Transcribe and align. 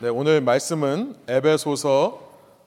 네, 0.00 0.08
오늘 0.08 0.40
말씀은 0.40 1.16
에베소서 1.26 2.20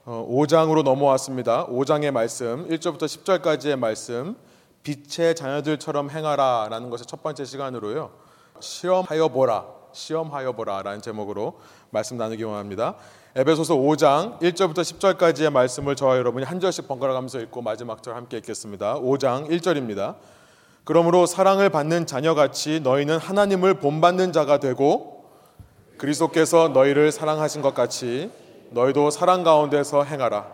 5장으로 0.05 0.79
어, 0.79 0.83
넘어왔습니다. 0.83 1.65
5장의 1.67 2.11
말씀, 2.11 2.67
1절부터 2.67 3.03
10절까지의 3.03 3.79
말씀, 3.79 4.35
빛의 4.83 5.35
자녀들처럼 5.35 6.09
행하라라는 6.09 6.89
것의 6.89 7.05
첫 7.07 7.23
번째 7.23 7.45
시간으로요. 7.45 8.11
시험하여 8.59 9.29
보라, 9.29 9.63
시험하여 9.93 10.51
보라라는 10.51 11.01
제목으로 11.01 11.53
말씀 11.91 12.17
나누기 12.17 12.43
원합니다. 12.43 12.95
에베소서 13.37 13.75
5장 13.75 14.41
1절부터 14.41 14.81
10절까지의 14.81 15.51
말씀을 15.51 15.95
저와 15.95 16.17
여러분이 16.17 16.43
한 16.43 16.59
절씩 16.59 16.89
번갈아 16.89 17.13
가면서 17.13 17.39
읽고 17.39 17.61
마지막 17.61 18.03
절 18.03 18.15
함께 18.15 18.39
읽겠습니다. 18.39 18.95
5장 18.95 19.49
1절입니다. 19.49 20.15
그러므로 20.83 21.25
사랑을 21.25 21.69
받는 21.69 22.07
자녀같이 22.07 22.81
너희는 22.81 23.19
하나님을 23.19 23.75
본받는 23.75 24.33
자가 24.33 24.59
되고 24.59 25.20
그리스도께서 25.97 26.69
너희를 26.69 27.11
사랑하신 27.11 27.61
것 27.61 27.73
같이 27.73 28.31
너희도 28.71 29.09
사랑 29.11 29.43
가운데서 29.43 30.03
행하라. 30.03 30.47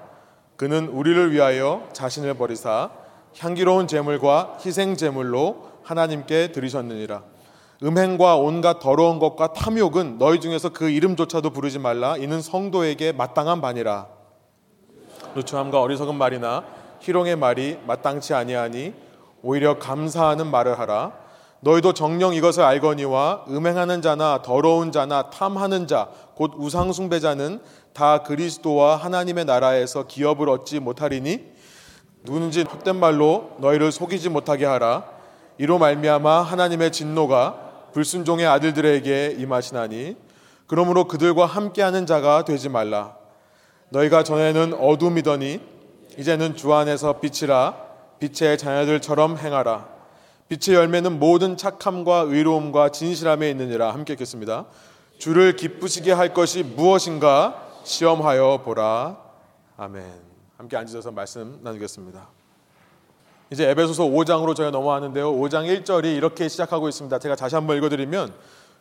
그는 0.56 0.88
우리를 0.88 1.32
위하여 1.32 1.88
자신을 1.94 2.34
버리사 2.34 2.90
향기로운 3.38 3.88
제물과 3.88 4.58
희생 4.66 4.98
제물로 4.98 5.70
하나님께 5.84 6.52
드리셨느니라. 6.52 7.24
음행과 7.84 8.38
온갖 8.38 8.80
더러운 8.80 9.20
것과 9.20 9.54
탐욕은 9.54 10.18
너희 10.18 10.40
중에서 10.40 10.70
그 10.70 10.90
이름조차도 10.90 11.52
부르지 11.52 11.78
말라. 11.78 12.18
이는 12.18 12.42
성도에게 12.42 13.12
마땅한 13.12 13.62
바니라. 13.62 14.08
누추함과 15.36 15.80
어리석은 15.80 16.16
말이나 16.16 16.64
희롱의 17.02 17.36
말이 17.36 17.78
마땅치 17.86 18.34
아니하니 18.34 18.94
오히려 19.44 19.78
감사하는 19.78 20.48
말을 20.48 20.80
하라. 20.80 21.27
너희도 21.62 21.94
정령 21.94 22.36
이것을 22.36 22.64
알거니와 22.64 23.46
음행하는 23.50 24.02
자나 24.02 24.42
더러운 24.42 24.92
자나 24.92 25.30
탐하는 25.30 25.88
자 25.88 26.10
곧 26.38 26.54
우상 26.56 26.94
숭배자는 26.94 27.60
다 27.94 28.22
그리스도와 28.22 28.96
하나님의 28.96 29.46
나라에서 29.46 30.06
기업을 30.06 30.50
얻지 30.50 30.80
못하리니 30.80 31.44
누군지 32.24 32.62
헛된 32.62 32.96
말로 32.96 33.56
너희를 33.58 33.92
속이지 33.92 34.30
못하게 34.30 34.66
하라. 34.66 35.06
이로 35.58 35.80
말미암아 35.80 36.44
하나님의 36.44 36.92
진노가 36.92 37.90
불순종의 37.94 38.46
아들들에게 38.46 39.38
임하시나니 39.40 40.16
그러므로 40.68 41.06
그들과 41.06 41.48
함께하는 41.48 42.06
자가 42.06 42.46
되지 42.46 42.70
말라. 42.70 43.16
너희가 43.90 44.22
전에는 44.22 44.76
어둠이더니 44.76 45.60
이제는 46.20 46.56
주 46.56 46.72
안에서 46.76 47.20
빛이라 47.20 47.74
빛의 48.20 48.60
자녀들처럼 48.60 49.40
행하라 49.40 49.88
빛의 50.50 50.78
열매는 50.78 51.20
모든 51.20 51.58
착함과 51.58 52.26
의로움과 52.28 52.90
진실함에 52.90 53.50
있느니라 53.52 53.94
함께 53.94 54.14
읽겠습니다. 54.14 54.66
주를 55.18 55.56
기쁘시게 55.56 56.12
할 56.12 56.34
것이 56.34 56.64
무엇인가 56.64 57.70
시험하여 57.84 58.62
보라. 58.64 59.18
아멘. 59.78 60.04
함께 60.58 60.78
앉으셔서 60.78 61.12
말씀 61.12 61.60
나누겠습니다. 61.64 62.30
이제 63.52 63.70
에베소서 63.70 64.06
5장으로 64.06 64.56
저희가 64.56 64.72
넘어왔는데요. 64.72 65.32
5장 65.34 65.84
1절이 65.84 66.16
이렇게 66.16 66.48
시작하고 66.48 66.90
있습니다. 66.90 67.20
제가 67.20 67.36
다시 67.36 67.56
한번 67.56 67.78
읽어드리면 67.78 68.34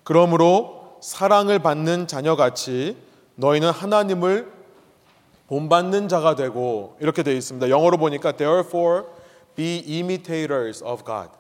그러므로 0.03 0.99
사랑을 1.01 1.59
받는 1.59 2.07
자녀같이 2.07 2.97
너희는 3.37 3.71
하나님을 3.71 4.53
본받는 5.49 6.09
자가 6.09 6.35
되고 6.35 6.97
이렇게 7.01 7.23
되어 7.23 7.35
있습니다. 7.35 7.71
영어로 7.71 7.97
보니까 7.99 8.33
therefore 8.33 9.05
be 9.55 9.85
imitators 9.87 10.83
of 10.83 11.05
God. 11.05 11.31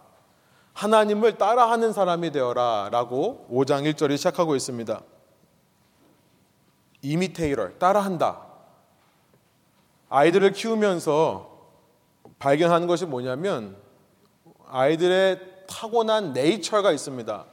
하나님을 0.76 1.38
따라하는 1.38 1.94
사람이 1.94 2.32
되어라 2.32 2.90
라고 2.92 3.46
5장 3.50 3.90
1절이 3.90 4.18
시작하고 4.18 4.54
있습니다. 4.54 5.00
이미테이터, 7.00 7.78
따라한다. 7.78 8.42
아이들을 10.10 10.52
키우면서 10.52 11.50
발견하는 12.38 12.86
것이 12.86 13.06
뭐냐면 13.06 13.74
아이들의 14.68 15.40
타고난 15.66 16.34
네이처가 16.34 16.92
있습니다. 16.92 17.46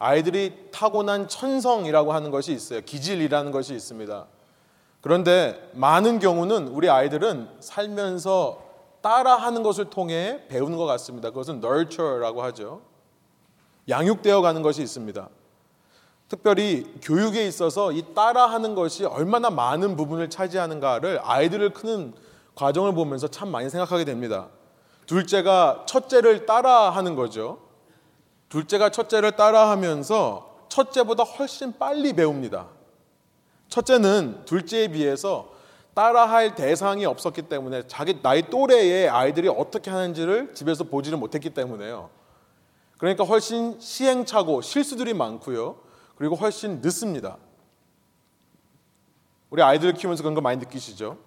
아이들이 0.00 0.68
타고난 0.72 1.28
천성이라고 1.28 2.12
하는 2.12 2.32
것이 2.32 2.52
있어요. 2.52 2.80
기질이라는 2.80 3.52
것이 3.52 3.72
있습니다. 3.74 4.26
그런데 5.00 5.70
많은 5.74 6.18
경우는 6.18 6.66
우리 6.68 6.90
아이들은 6.90 7.50
살면서 7.60 8.63
따라하는 9.04 9.62
것을 9.62 9.90
통해 9.90 10.40
배우는 10.48 10.78
것 10.78 10.86
같습니다. 10.86 11.28
그것은 11.28 11.56
nurture라고 11.62 12.42
하죠. 12.44 12.80
양육되어 13.86 14.40
가는 14.40 14.62
것이 14.62 14.82
있습니다. 14.82 15.28
특별히 16.26 16.90
교육에 17.02 17.46
있어서 17.46 17.92
이 17.92 18.14
따라하는 18.14 18.74
것이 18.74 19.04
얼마나 19.04 19.50
많은 19.50 19.96
부분을 19.96 20.30
차지하는가를 20.30 21.20
아이들을 21.22 21.74
크는 21.74 22.14
과정을 22.54 22.94
보면서 22.94 23.28
참 23.28 23.50
많이 23.50 23.68
생각하게 23.68 24.06
됩니다. 24.06 24.48
둘째가 25.04 25.84
첫째를 25.86 26.46
따라하는 26.46 27.14
거죠. 27.14 27.58
둘째가 28.48 28.88
첫째를 28.88 29.32
따라하면서 29.32 30.66
첫째보다 30.70 31.24
훨씬 31.24 31.74
빨리 31.78 32.14
배웁니다. 32.14 32.68
첫째는 33.68 34.46
둘째에 34.46 34.88
비해서 34.88 35.53
따라할 35.94 36.54
대상이 36.56 37.06
없었기 37.06 37.42
때문에 37.42 37.86
자기 37.86 38.20
나이 38.20 38.42
또래의 38.42 39.08
아이들이 39.08 39.48
어떻게 39.48 39.90
하는지를 39.90 40.54
집에서 40.54 40.84
보지를 40.84 41.18
못했기 41.18 41.50
때문에요. 41.50 42.10
그러니까 42.98 43.24
훨씬 43.24 43.78
시행착오, 43.78 44.60
실수들이 44.60 45.14
많고요. 45.14 45.76
그리고 46.16 46.34
훨씬 46.34 46.80
늦습니다. 46.80 47.36
우리 49.50 49.62
아이들을 49.62 49.94
키우면서 49.94 50.22
그런 50.22 50.34
거 50.34 50.40
많이 50.40 50.58
느끼시죠? 50.58 51.18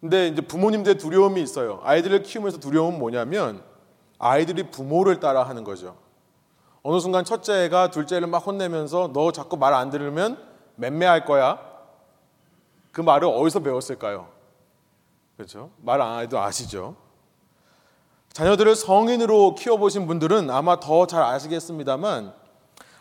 근데 0.00 0.28
이제 0.28 0.42
부모님들의 0.42 0.98
두려움이 0.98 1.40
있어요. 1.42 1.80
아이들을 1.82 2.22
키우면서 2.22 2.58
두려움은 2.58 2.98
뭐냐면 2.98 3.62
아이들이 4.18 4.70
부모를 4.70 5.20
따라 5.20 5.42
하는 5.44 5.64
거죠. 5.64 5.96
어느 6.82 6.98
순간 7.00 7.24
첫째가 7.24 7.90
둘째를 7.90 8.26
막 8.26 8.38
혼내면서 8.46 9.12
너 9.12 9.32
자꾸 9.32 9.56
말 9.56 9.74
안 9.74 9.90
들으면 9.90 10.38
맴매할 10.76 11.24
거야. 11.24 11.69
그 12.92 13.00
말을 13.00 13.28
어디서 13.28 13.60
배웠을까요? 13.60 14.28
그렇죠? 15.36 15.70
말 15.82 16.00
안 16.00 16.20
해도 16.22 16.38
아시죠? 16.38 16.96
자녀들을 18.32 18.74
성인으로 18.76 19.54
키워보신 19.56 20.06
분들은 20.06 20.50
아마 20.50 20.78
더 20.78 21.06
잘 21.06 21.22
아시겠습니다만 21.22 22.32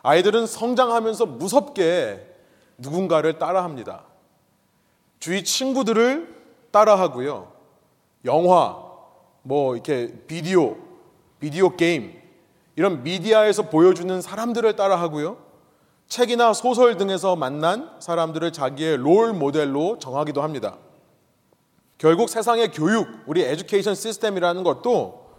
아이들은 0.02 0.48
성장하면서 0.48 1.26
무섭게 1.26 2.26
누군가를 2.78 3.38
따라합니다. 3.38 4.04
주위 5.20 5.44
친구들을 5.44 6.36
따라하고요. 6.72 7.52
영화, 8.26 8.82
뭐 9.44 9.74
이렇게 9.76 10.14
비디오, 10.28 10.78
비디오 11.40 11.76
게임, 11.76 12.18
이런 12.76 13.04
미디어에서 13.04 13.64
보여주는 13.64 14.22
사람들을 14.22 14.76
따라하고요. 14.78 15.38
책이나 16.10 16.54
소설 16.54 16.98
등에서 16.98 17.36
만난 17.36 17.92
사람들을 18.00 18.52
자기의 18.52 18.98
롤 18.98 19.32
모델로 19.34 20.00
정하기도 20.00 20.42
합니다. 20.42 20.78
결국 22.00 22.30
세상의 22.30 22.72
교육, 22.72 23.08
우리 23.28 23.44
에듀케이션 23.44 23.94
시스템이라는 23.94 24.64
것도 24.64 25.30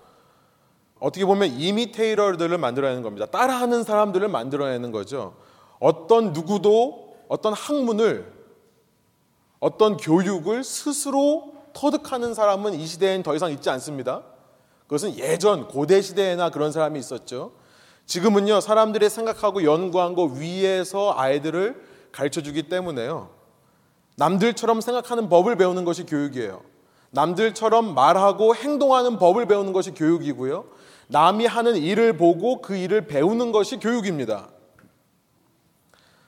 어떻게 1.01 1.25
보면 1.25 1.49
이미테이러들을 1.49 2.57
만들어내는 2.57 3.03
겁니다. 3.03 3.27
따라하는 3.27 3.83
사람들을 3.83 4.29
만들어내는 4.29 4.93
거죠. 4.93 5.35
어떤 5.81 6.33
누구도 6.33 7.17
어떤 7.29 7.53
학문을 7.53 8.31
어떤 9.59 9.97
교육을 9.97 10.63
스스로 10.63 11.55
터득하는 11.73 12.35
사람은 12.35 12.75
이 12.75 12.87
시대엔 12.87 13.23
더 13.23 13.35
이상 13.35 13.51
있지 13.51 13.71
않습니다. 13.71 14.23
그것은 14.83 15.17
예전 15.19 15.69
고대 15.69 16.01
시대에나 16.01 16.51
그런 16.51 16.71
사람이 16.71 16.99
있었죠. 16.99 17.53
지금은요, 18.11 18.61
사람들이 18.61 19.09
생각하고 19.09 19.63
연구한 19.63 20.17
거 20.17 20.25
위에서 20.25 21.15
아이들을 21.17 21.81
가르쳐 22.11 22.41
주기 22.43 22.65
때문에요. 22.65 23.31
남들처럼 24.17 24.81
생각하는 24.81 25.29
법을 25.29 25.55
배우는 25.55 25.85
것이 25.85 26.07
교육이에요. 26.07 26.61
남들처럼 27.11 27.95
말하고 27.95 28.57
행동하는 28.57 29.17
법을 29.17 29.47
배우는 29.47 29.73
것이 29.73 29.93
교육이고요. 29.93 30.65
남이 31.07 31.47
하는 31.47 31.77
일을 31.77 32.17
보고 32.17 32.61
그 32.61 32.75
일을 32.75 33.07
배우는 33.07 33.53
것이 33.53 33.77
교육입니다. 33.77 34.49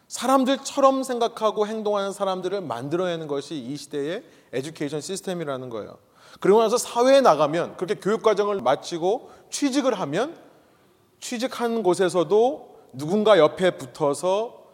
사람들처럼 0.07 1.03
생각하고 1.03 1.67
행동하는 1.67 2.13
사람들을 2.13 2.61
만들어내는 2.61 3.27
것이 3.27 3.57
이 3.57 3.77
시대의 3.77 4.23
education 4.53 5.01
시스템이라는 5.01 5.69
거예요. 5.69 5.99
그러고 6.39 6.63
나서 6.63 6.79
사회에 6.79 7.23
나가면 7.23 7.77
그렇게 7.77 7.97
교육 7.97 8.23
과정을 8.23 8.61
마치고 8.61 9.31
취직을 9.51 9.99
하면 9.99 10.52
취직한 11.23 11.83
곳에서도 11.83 12.79
누군가 12.93 13.39
옆에 13.39 13.71
붙어서 13.79 14.65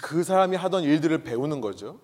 그 0.00 0.22
사람이 0.22 0.54
하던 0.54 0.84
일들을 0.84 1.24
배우는 1.24 1.60
거죠. 1.60 1.98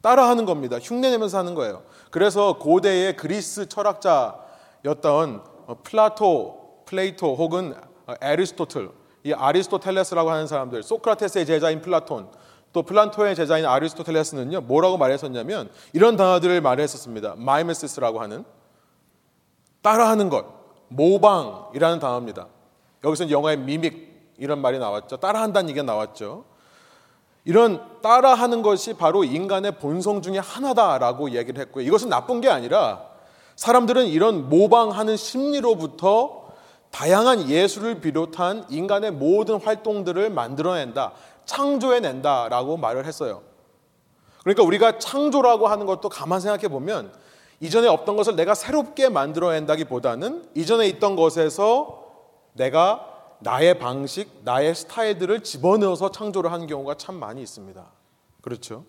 따라하는 0.00 0.46
겁니다. 0.46 0.78
흉내내면서 0.80 1.36
하는 1.36 1.54
거예요. 1.54 1.82
그래서 2.10 2.56
고대의 2.58 3.16
그리스 3.16 3.68
철학자였던 3.68 5.42
어, 5.66 5.76
플라토, 5.82 6.84
플레이토 6.86 7.34
혹은 7.34 7.74
Aristotle, 8.20 8.90
이 9.24 9.32
아리스토텔레스라고 9.32 10.30
하는 10.30 10.46
사람들, 10.46 10.84
소크라테스의 10.84 11.44
제자인 11.46 11.82
플라톤, 11.82 12.30
또 12.72 12.84
플라톤의 12.84 13.34
제자인 13.34 13.66
아리스토텔레스는요 13.66 14.60
뭐라고 14.60 14.98
말했었냐면 14.98 15.68
이런 15.92 16.16
단어들을 16.16 16.60
말했었습니다. 16.60 17.34
mimesis라고 17.38 18.20
하는 18.20 18.44
따라하는 19.82 20.28
것, 20.28 20.46
모방이라는 20.88 21.98
단어입니다. 21.98 22.46
여기서 23.06 23.30
영어의 23.30 23.58
mimic 23.58 24.34
이런 24.38 24.60
말이 24.60 24.78
나왔죠. 24.78 25.16
따라한다는 25.18 25.70
얘기가 25.70 25.84
나왔죠. 25.84 26.44
이런 27.44 28.00
따라하는 28.02 28.62
것이 28.62 28.94
바로 28.94 29.22
인간의 29.22 29.78
본성 29.78 30.20
중에 30.20 30.38
하나다라고 30.38 31.30
얘기를 31.30 31.60
했고요. 31.62 31.84
이것은 31.86 32.08
나쁜 32.08 32.40
게 32.40 32.48
아니라 32.48 33.06
사람들은 33.54 34.06
이런 34.06 34.48
모방하는 34.50 35.16
심리로부터 35.16 36.46
다양한 36.90 37.48
예술을 37.48 38.00
비롯한 38.00 38.66
인간의 38.68 39.12
모든 39.12 39.60
활동들을 39.60 40.30
만들어낸다, 40.30 41.12
창조해낸다라고 41.44 42.76
말을 42.76 43.06
했어요. 43.06 43.42
그러니까 44.40 44.64
우리가 44.64 44.98
창조라고 44.98 45.68
하는 45.68 45.86
것도 45.86 46.08
가만 46.08 46.40
생각해 46.40 46.68
보면 46.68 47.12
이전에 47.60 47.86
없던 47.86 48.16
것을 48.16 48.34
내가 48.34 48.54
새롭게 48.54 49.08
만들어낸다기보다는 49.08 50.48
이전에 50.54 50.88
있던 50.88 51.16
것에서 51.16 52.05
내가 52.56 53.12
나의 53.38 53.78
방식, 53.78 54.30
나의 54.44 54.74
스타일들을 54.74 55.42
집어넣어서 55.42 56.10
창조를 56.10 56.52
하는 56.52 56.66
경우가 56.66 56.94
참 56.94 57.16
많이 57.16 57.42
있습니다. 57.42 57.84
그렇죠? 58.40 58.84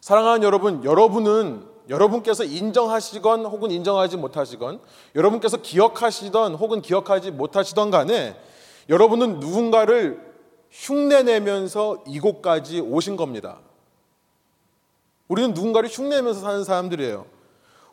사랑하는 0.00 0.42
여러분, 0.42 0.84
여러분은 0.84 1.66
여러분께서 1.88 2.44
인정하시건 2.44 3.44
혹은 3.46 3.70
인정하지 3.70 4.16
못하시건 4.16 4.80
여러분께서 5.14 5.58
기억하시던 5.58 6.54
혹은 6.54 6.80
기억하지 6.80 7.30
못하시던 7.30 7.90
간에 7.90 8.36
여러분은 8.88 9.40
누군가를 9.40 10.34
흉내내면서 10.70 12.04
이곳까지 12.06 12.80
오신 12.80 13.16
겁니다. 13.16 13.60
우리는 15.28 15.52
누군가를 15.54 15.88
흉내내면서 15.88 16.40
사는 16.40 16.64
사람들이에요. 16.64 17.26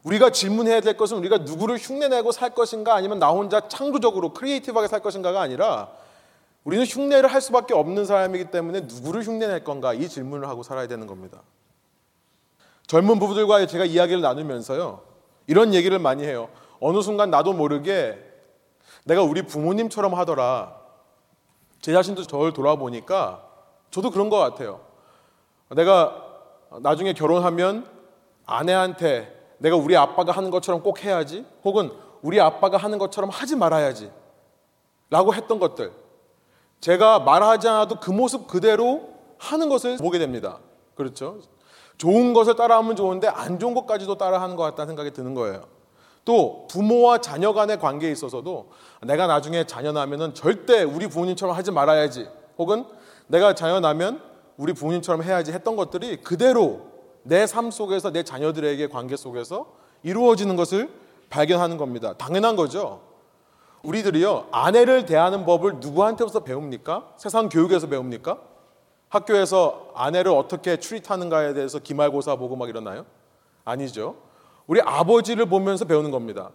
우리가 0.04 0.32
질문해야 0.32 0.82
될 0.82 0.98
것은 0.98 1.18
우리가 1.18 1.40
누구를 1.40 1.78
흉내내고 1.78 2.32
살 2.32 2.52
것인가 2.52 2.96
아니면 2.96 3.20
나 3.20 3.30
혼자 3.30 3.68
창조적으로 3.68 4.34
크리에이티브하게 4.34 4.88
살 4.88 5.02
것인가가 5.02 5.42
아니라 5.42 5.90
우리는 6.64 6.86
흉내를 6.86 7.32
할 7.32 7.42
수밖에 7.42 7.74
없는 7.74 8.06
사람이기 8.06 8.46
때문에 8.46 8.82
누구를 8.82 9.24
흉내낼 9.24 9.64
건가 9.64 9.94
이 9.94 10.08
질문을 10.08 10.48
하고 10.48 10.64
살아야 10.64 10.88
되는 10.88 11.08
겁니다. 11.08 11.42
젊은 12.88 13.20
부부들과 13.20 13.66
제가 13.68 13.86
이야기를 13.86 14.22
나누면서요. 14.22 15.02
이런 15.48 15.74
얘기를 15.74 15.98
많이 15.98 16.24
해요. 16.24 16.50
어느 16.80 17.02
순간 17.02 17.30
나도 17.30 17.54
모르게 17.54 18.18
내가 19.06 19.24
우리 19.24 19.44
부모님처럼 19.44 20.14
하더라. 20.16 20.76
제 21.80 21.94
자신도 21.94 22.24
저를 22.24 22.54
돌아보니까 22.54 23.44
저도 23.90 24.12
그런 24.12 24.30
것 24.30 24.38
같아요. 24.38 24.82
내가 25.70 26.28
나중에 26.80 27.14
결혼하면 27.14 27.88
아내한테 28.46 29.41
내가 29.62 29.76
우리 29.76 29.96
아빠가 29.96 30.32
하는 30.32 30.50
것처럼 30.50 30.82
꼭 30.82 31.04
해야지. 31.04 31.46
혹은 31.64 31.92
우리 32.24 32.42
아빠가 32.42 32.78
하는 32.78 32.98
것처럼 32.98 33.30
하지 33.30 33.56
말아야지. 33.56 34.12
라고 35.10 35.34
했던 35.34 35.60
것들. 35.60 35.92
제가 36.80 37.20
말하지 37.20 37.68
않아도 37.68 38.00
그 38.00 38.10
모습 38.10 38.48
그대로 38.48 39.10
하는 39.38 39.70
것을 39.70 39.98
보게 39.98 40.18
됩니다. 40.18 40.60
그렇죠? 40.96 41.38
좋은 41.98 42.34
것을 42.34 42.56
따라하면 42.56 42.96
좋은데 42.96 43.28
안 43.28 43.60
좋은 43.60 43.76
것까지도 43.76 44.18
따라하는 44.18 44.56
것 44.56 44.64
같다는 44.64 44.88
생각이 44.90 45.12
드는 45.12 45.36
거예요. 45.36 45.66
또 46.26 46.68
부모와 46.68 47.20
자녀 47.20 47.54
간의 47.54 47.80
관계에 47.80 48.12
있어서도 48.12 48.72
내가 49.04 49.28
나중에 49.28 49.66
자녀 49.66 49.92
나면은 49.92 50.34
절대 50.34 50.82
우리 50.82 51.08
부모님처럼 51.08 51.56
하지 51.56 51.72
말아야지. 51.72 52.28
혹은 52.58 52.86
내가 53.28 53.54
자녀 53.54 53.80
나면 53.80 54.22
우리 54.58 54.74
부모님처럼 54.74 55.22
해야지 55.22 55.52
했던 55.52 55.76
것들이 55.76 56.18
그대로 56.18 56.91
내 57.24 57.46
삶 57.46 57.72
속에서 57.72 58.12
내 58.12 58.24
자녀들에게 58.24 58.88
관계 58.88 59.16
속에서 59.16 59.68
이루어지는 60.04 60.56
것을 60.56 60.90
발견하는 61.30 61.78
겁니다. 61.78 62.14
당연한 62.18 62.56
거죠. 62.56 63.02
우리들이요, 63.84 64.48
아내를 64.52 65.06
대하는 65.06 65.46
법을 65.46 65.76
누구한테서 65.80 66.42
배웁니까? 66.42 67.14
세상 67.18 67.50
교육에서 67.50 67.88
배웁니까? 67.88 68.38
학교에서 69.10 69.92
아내를 69.96 70.32
어떻게 70.32 70.78
추리타는가에 70.78 71.54
대해서 71.54 71.80
기말고사 71.80 72.36
보고 72.36 72.56
막 72.56 72.70
이러나요? 72.70 73.06
아니죠. 73.66 74.16
우리 74.68 74.82
아버지를 74.82 75.48
보면서 75.48 75.86
배우는 75.86 76.12
겁니다. 76.12 76.52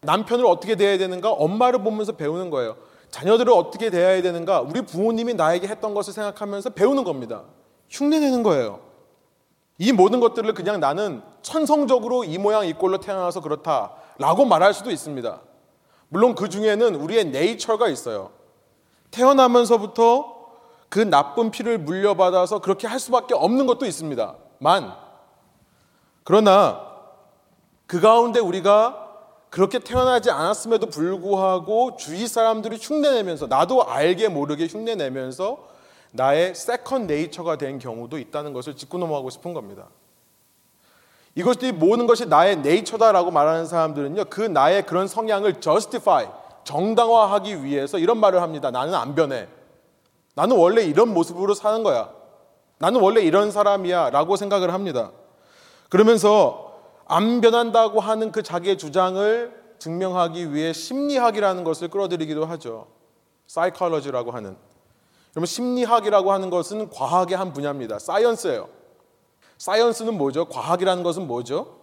남편을 0.00 0.46
어떻게 0.46 0.76
대해야 0.76 0.98
되는가? 0.98 1.30
엄마를 1.30 1.82
보면서 1.82 2.12
배우는 2.12 2.50
거예요. 2.50 2.76
자녀들을 3.10 3.52
어떻게 3.52 3.90
대해야 3.90 4.22
되는가? 4.22 4.62
우리 4.62 4.82
부모님이 4.82 5.34
나에게 5.34 5.68
했던 5.68 5.94
것을 5.94 6.12
생각하면서 6.12 6.70
배우는 6.70 7.04
겁니다. 7.04 7.42
흉내내는 7.90 8.42
거예요. 8.42 8.80
이 9.80 9.92
모든 9.92 10.20
것들을 10.20 10.52
그냥 10.52 10.78
나는 10.78 11.22
천성적으로 11.40 12.24
이 12.24 12.36
모양 12.36 12.66
이 12.66 12.74
꼴로 12.74 12.98
태어나서 13.00 13.40
그렇다라고 13.40 14.44
말할 14.44 14.74
수도 14.74 14.90
있습니다. 14.90 15.40
물론 16.10 16.34
그 16.34 16.50
중에는 16.50 16.96
우리의 16.96 17.24
네이처가 17.24 17.88
있어요. 17.88 18.30
태어나면서부터 19.10 20.36
그 20.90 20.98
나쁜 20.98 21.50
피를 21.50 21.78
물려받아서 21.78 22.58
그렇게 22.58 22.86
할 22.86 23.00
수밖에 23.00 23.32
없는 23.32 23.66
것도 23.66 23.86
있습니다. 23.86 24.36
만. 24.58 24.92
그러나 26.24 26.86
그 27.86 28.02
가운데 28.02 28.38
우리가 28.38 29.08
그렇게 29.48 29.78
태어나지 29.78 30.30
않았음에도 30.30 30.90
불구하고 30.90 31.96
주위 31.96 32.26
사람들이 32.26 32.76
흉내내면서 32.78 33.46
나도 33.46 33.88
알게 33.88 34.28
모르게 34.28 34.66
흉내내면서 34.66 35.69
나의 36.12 36.54
세컨 36.54 37.06
네이처가 37.06 37.56
된 37.56 37.78
경우도 37.78 38.18
있다는 38.18 38.52
것을 38.52 38.76
짚고 38.76 38.98
넘어가고 38.98 39.30
싶은 39.30 39.54
겁니다. 39.54 39.88
이것이 41.34 41.72
모든 41.72 42.06
것이 42.06 42.26
나의 42.26 42.58
nature다라고 42.58 43.30
말하는 43.30 43.66
사람들은요, 43.66 44.24
그 44.30 44.40
나의 44.40 44.84
그런 44.86 45.06
성향을 45.06 45.60
justify, 45.60 46.28
정당화하기 46.64 47.64
위해서 47.64 47.98
이런 47.98 48.18
말을 48.18 48.42
합니다. 48.42 48.70
나는 48.70 48.94
안 48.94 49.14
변해. 49.14 49.48
나는 50.34 50.56
원래 50.56 50.82
이런 50.82 51.12
모습으로 51.14 51.54
사는 51.54 51.82
거야. 51.82 52.10
나는 52.78 53.00
원래 53.00 53.20
이런 53.20 53.50
사람이야. 53.50 54.10
라고 54.10 54.36
생각을 54.36 54.72
합니다. 54.72 55.12
그러면서 55.88 56.80
안 57.06 57.40
변한다고 57.40 58.00
하는 58.00 58.32
그 58.32 58.42
자기의 58.42 58.78
주장을 58.78 59.60
증명하기 59.78 60.54
위해 60.54 60.72
심리학이라는 60.72 61.64
것을 61.64 61.88
끌어들이기도 61.88 62.44
하죠. 62.46 62.86
사이컬러지라고 63.46 64.30
하는. 64.30 64.56
그러면 65.30 65.46
심리학이라고 65.46 66.32
하는 66.32 66.50
것은 66.50 66.90
과학의 66.90 67.36
한 67.36 67.52
분야입니다. 67.52 67.98
사이언스예요. 67.98 68.68
사이언스는 69.58 70.16
뭐죠? 70.16 70.46
과학이라는 70.46 71.02
것은 71.02 71.26
뭐죠? 71.26 71.78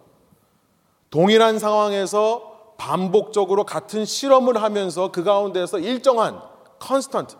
동일한 1.10 1.58
상황에서 1.58 2.74
반복적으로 2.76 3.64
같은 3.64 4.04
실험을 4.04 4.62
하면서 4.62 5.10
그 5.10 5.24
가운데서 5.24 5.78
일정한 5.78 6.40
constant 6.78 7.36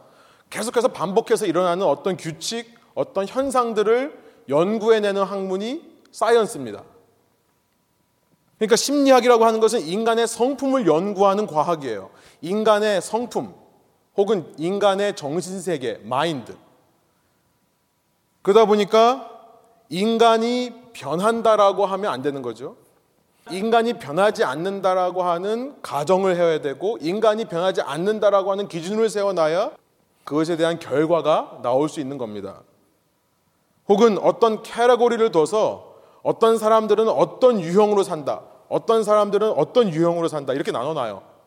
계속해서 0.51 0.89
반복해서 0.89 1.47
일어나는 1.47 1.87
어떤 1.87 2.17
규칙, 2.17 2.75
어떤 2.95 3.27
현상들을 3.27 4.19
연구해내는 4.49 5.23
학문이 5.23 5.83
science입니다. 6.11 6.83
그러니까 8.57 8.77
심리학이라고 8.77 9.45
하는 9.45 9.61
것은 9.61 9.81
인간의 9.81 10.27
성품을 10.27 10.87
연구하는 10.87 11.47
과학이에요. 11.47 12.11
인간의 12.41 13.01
성품 13.03 13.55
혹은 14.19 14.53
인간의 14.59 15.15
정신세계, 15.15 16.01
마인드. 16.03 16.57
그러다 18.43 18.67
보니까 18.67 19.31
인간이 19.89 20.73
변한다라고 20.93 21.87
하면 21.87 22.13
안 22.13 22.21
되는 22.21 22.43
거죠. 22.43 22.77
인간이 23.51 23.95
변하지 23.95 24.43
않는다라고 24.43 25.23
하는 25.23 25.81
가정을 25.81 26.37
해야 26.37 26.61
되고 26.61 26.99
인간이 27.01 27.45
변하지 27.45 27.81
않는다라고 27.81 28.51
하는 28.51 28.67
기준을 28.67 29.09
세워놔야 29.09 29.71
그것에 30.25 30.57
대한 30.57 30.81
결과가 30.81 31.61
나올 31.63 31.89
수 31.89 32.01
있는 32.01 32.19
겁니다. 32.19 32.63
혹은 33.89 34.19
어떤 34.19 34.63
캐러고리를 34.63 35.31
둬서 35.31 35.95
어떤 36.23 36.59
사람들은 36.59 37.09
어떤 37.09 37.61
유형으로 37.61 38.03
산다. 38.03 38.43
어떤 38.69 39.05
사람들은 39.05 39.53
어떤 39.53 39.89
유형으로 39.89 40.27
산다. 40.29 40.53
이렇게 40.53 40.73
나눠놔요. 40.73 41.38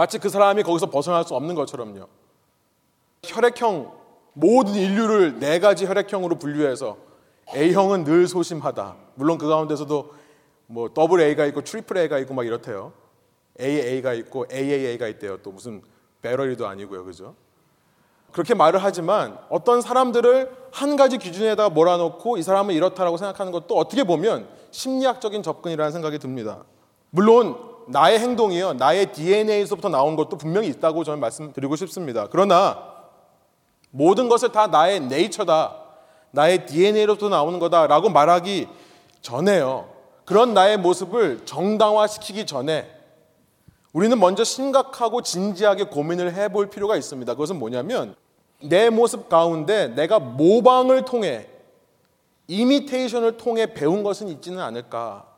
마치 0.00 0.18
그 0.18 0.30
사람이 0.30 0.62
거기서 0.62 0.86
벗어날 0.86 1.24
수 1.24 1.34
없는 1.34 1.54
것처럼요. 1.54 2.06
혈액형, 3.22 3.92
모든 4.32 4.74
인류를 4.74 5.40
네 5.40 5.60
가지 5.60 5.84
혈액형으로 5.84 6.38
분류해서 6.38 6.96
A형은 7.54 8.04
늘 8.04 8.26
소심하다. 8.26 8.96
물론 9.16 9.36
그 9.36 9.46
가운데서도 9.46 10.14
뭐 10.68 10.88
double 10.94 11.20
A가 11.20 11.44
있고 11.44 11.60
triple 11.60 11.98
A가 11.98 12.18
있고 12.20 12.32
막 12.32 12.46
이렇대요. 12.46 12.94
AA가 13.60 14.14
있고 14.14 14.46
AAA가 14.50 15.06
있대요. 15.06 15.36
또 15.42 15.52
무슨 15.52 15.82
배터리도 16.22 16.66
아니고요. 16.66 17.04
그죠? 17.04 17.34
그렇게 18.32 18.54
말을 18.54 18.82
하지만 18.82 19.36
어떤 19.50 19.82
사람들을 19.82 20.68
한 20.72 20.96
가지 20.96 21.18
기준에다 21.18 21.68
몰아놓고 21.68 22.38
이 22.38 22.42
사람은 22.42 22.74
이렇다라고 22.74 23.18
생각하는 23.18 23.52
것도 23.52 23.76
어떻게 23.76 24.04
보면 24.04 24.48
심리학적인 24.70 25.42
접근이라는 25.42 25.92
생각이 25.92 26.18
듭니다. 26.18 26.64
물론 27.10 27.69
나의 27.90 28.20
행동이요, 28.20 28.74
나의 28.74 29.12
DNA에서부터 29.12 29.88
나온 29.88 30.14
것도 30.14 30.38
분명히 30.38 30.68
있다고 30.68 31.02
저는 31.02 31.18
말씀드리고 31.20 31.74
싶습니다. 31.76 32.28
그러나 32.30 32.78
모든 33.90 34.28
것을 34.28 34.52
다 34.52 34.68
나의 34.68 35.00
네이처다. 35.00 35.76
나의 36.30 36.66
DNA로부터 36.66 37.28
나오는 37.28 37.58
거다라고 37.58 38.08
말하기 38.08 38.68
전에요. 39.20 39.88
그런 40.24 40.54
나의 40.54 40.78
모습을 40.78 41.44
정당화시키기 41.44 42.46
전에 42.46 42.88
우리는 43.92 44.18
먼저 44.20 44.44
심각하고 44.44 45.22
진지하게 45.22 45.84
고민을 45.84 46.32
해볼 46.34 46.70
필요가 46.70 46.96
있습니다. 46.96 47.32
그것은 47.34 47.58
뭐냐면 47.58 48.14
내 48.62 48.88
모습 48.90 49.28
가운데 49.28 49.88
내가 49.88 50.20
모방을 50.20 51.04
통해 51.04 51.48
이미테이션을 52.46 53.36
통해 53.36 53.74
배운 53.74 54.04
것은 54.04 54.28
있지는 54.28 54.60
않을까. 54.60 55.29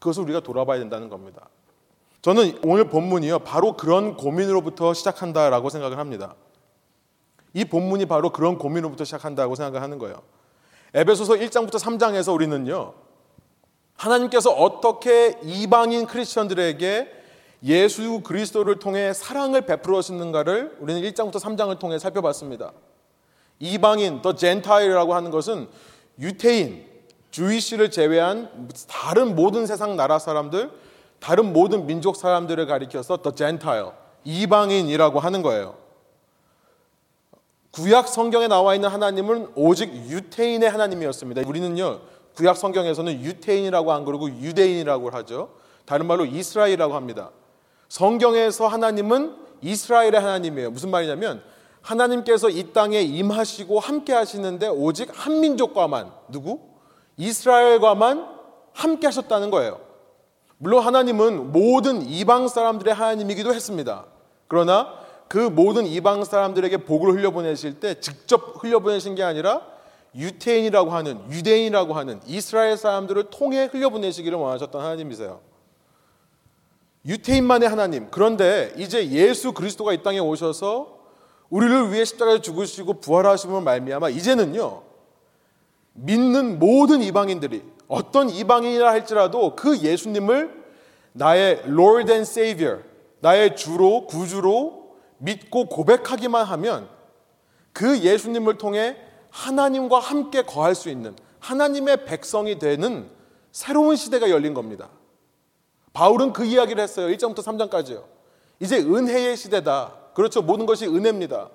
그것을 0.00 0.24
우리가 0.24 0.40
돌아봐야 0.40 0.80
된다는 0.80 1.08
겁니다. 1.08 1.48
저는 2.22 2.58
오늘 2.64 2.88
본문이요. 2.88 3.40
바로 3.40 3.76
그런 3.76 4.16
고민으로부터 4.16 4.92
시작한다라고 4.92 5.70
생각을 5.70 5.98
합니다. 5.98 6.34
이 7.54 7.64
본문이 7.64 8.06
바로 8.06 8.30
그런 8.30 8.58
고민으로부터 8.58 9.04
시작한다고 9.04 9.54
생각을 9.54 9.82
하는 9.82 9.98
거예요. 9.98 10.22
에베소서 10.94 11.34
1장부터 11.34 11.74
3장에서 11.74 12.34
우리는요. 12.34 12.94
하나님께서 13.94 14.50
어떻게 14.50 15.38
이방인 15.42 16.06
크리스천들에게 16.06 17.20
예수 17.64 18.20
그리스도를 18.22 18.78
통해 18.78 19.12
사랑을 19.12 19.62
베풀었는가를 19.62 20.78
우리는 20.80 21.02
1장부터 21.02 21.34
3장을 21.34 21.78
통해 21.78 21.98
살펴봤습니다. 21.98 22.72
이방인, 23.58 24.22
더 24.22 24.34
젠타일이라고 24.34 25.14
하는 25.14 25.30
것은 25.30 25.68
유태인, 26.18 26.89
주이시를 27.30 27.90
제외한 27.90 28.68
다른 28.88 29.36
모든 29.36 29.66
세상 29.66 29.96
나라 29.96 30.18
사람들, 30.18 30.70
다른 31.20 31.52
모든 31.52 31.86
민족 31.86 32.16
사람들을 32.16 32.66
가리켜서 32.66 33.18
더 33.18 33.34
젠타일, 33.34 33.86
이방인이라고 34.24 35.20
하는 35.20 35.42
거예요. 35.42 35.76
구약 37.72 38.08
성경에 38.08 38.48
나와 38.48 38.74
있는 38.74 38.88
하나님은 38.88 39.52
오직 39.54 39.94
유태인의 39.94 40.68
하나님이었습니다. 40.68 41.42
우리는요, 41.46 42.00
구약 42.34 42.56
성경에서는 42.56 43.20
유태인이라고 43.20 43.92
안 43.92 44.04
그러고 44.04 44.28
유대인이라고 44.28 45.10
하죠. 45.10 45.50
다른 45.84 46.06
말로 46.06 46.24
이스라엘이라고 46.24 46.94
합니다. 46.94 47.30
성경에서 47.88 48.66
하나님은 48.66 49.36
이스라엘의 49.62 50.14
하나님이에요. 50.14 50.70
무슨 50.70 50.90
말이냐면 50.90 51.42
하나님께서 51.80 52.48
이 52.48 52.72
땅에 52.72 53.00
임하시고 53.00 53.78
함께 53.80 54.12
하시는데 54.12 54.68
오직 54.68 55.10
한 55.12 55.40
민족과만 55.40 56.12
누구? 56.28 56.69
이스라엘과만 57.20 58.26
함께 58.72 59.06
하셨다는 59.06 59.50
거예요. 59.50 59.80
물론 60.56 60.84
하나님은 60.84 61.52
모든 61.52 62.02
이방 62.02 62.48
사람들의 62.48 62.92
하나님이기도 62.92 63.54
했습니다. 63.54 64.06
그러나 64.48 64.94
그 65.28 65.38
모든 65.38 65.86
이방 65.86 66.24
사람들에게 66.24 66.78
복을 66.78 67.12
흘려보내실 67.14 67.78
때 67.78 68.00
직접 68.00 68.62
흘려보내신 68.62 69.14
게 69.14 69.22
아니라 69.22 69.62
유태인이라고 70.14 70.90
하는 70.90 71.30
유대인이라고 71.30 71.94
하는 71.94 72.20
이스라엘 72.26 72.76
사람들을 72.76 73.30
통해 73.30 73.68
흘려보내시기를 73.70 74.36
원하셨던 74.36 74.82
하나님이세요. 74.82 75.40
유태인만의 77.04 77.68
하나님. 77.68 78.10
그런데 78.10 78.72
이제 78.76 79.08
예수 79.10 79.52
그리스도가 79.52 79.92
이 79.92 80.02
땅에 80.02 80.18
오셔서 80.18 80.98
우리를 81.48 81.92
위해 81.92 82.04
십자가에 82.04 82.40
죽으시고 82.40 83.00
부활하심을 83.00 83.62
말미암아 83.62 84.10
이제는요. 84.10 84.89
믿는 86.02 86.58
모든 86.58 87.02
이방인들이 87.02 87.62
어떤 87.88 88.30
이방인이라 88.30 88.88
할지라도 88.88 89.56
그 89.56 89.78
예수님을 89.78 90.60
나의 91.12 91.62
Lord 91.66 92.10
and 92.12 92.30
Savior, 92.30 92.82
나의 93.20 93.56
주로 93.56 94.06
구주로 94.06 94.96
믿고 95.18 95.66
고백하기만 95.66 96.44
하면 96.44 96.88
그 97.72 97.98
예수님을 97.98 98.58
통해 98.58 98.96
하나님과 99.30 99.98
함께 99.98 100.42
거할 100.42 100.74
수 100.74 100.88
있는 100.88 101.14
하나님의 101.40 102.04
백성이 102.04 102.58
되는 102.58 103.08
새로운 103.52 103.96
시대가 103.96 104.30
열린 104.30 104.54
겁니다. 104.54 104.88
바울은 105.92 106.32
그 106.32 106.44
이야기를 106.44 106.82
했어요. 106.82 107.08
1장부터 107.08 107.38
3장까지요. 107.38 108.04
이제 108.60 108.78
은혜의 108.78 109.36
시대다. 109.36 109.94
그렇죠. 110.14 110.42
모든 110.42 110.66
것이 110.66 110.86
은혜입니다. 110.86 111.50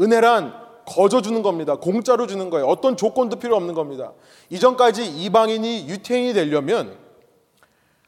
은혜란 0.00 0.65
거저 0.86 1.20
주는 1.20 1.42
겁니다. 1.42 1.76
공짜로 1.76 2.26
주는 2.26 2.48
거예요. 2.48 2.66
어떤 2.66 2.96
조건도 2.96 3.36
필요 3.38 3.56
없는 3.56 3.74
겁니다. 3.74 4.12
이전까지 4.50 5.04
이방인이 5.04 5.88
유태인이 5.88 6.32
되려면 6.32 6.96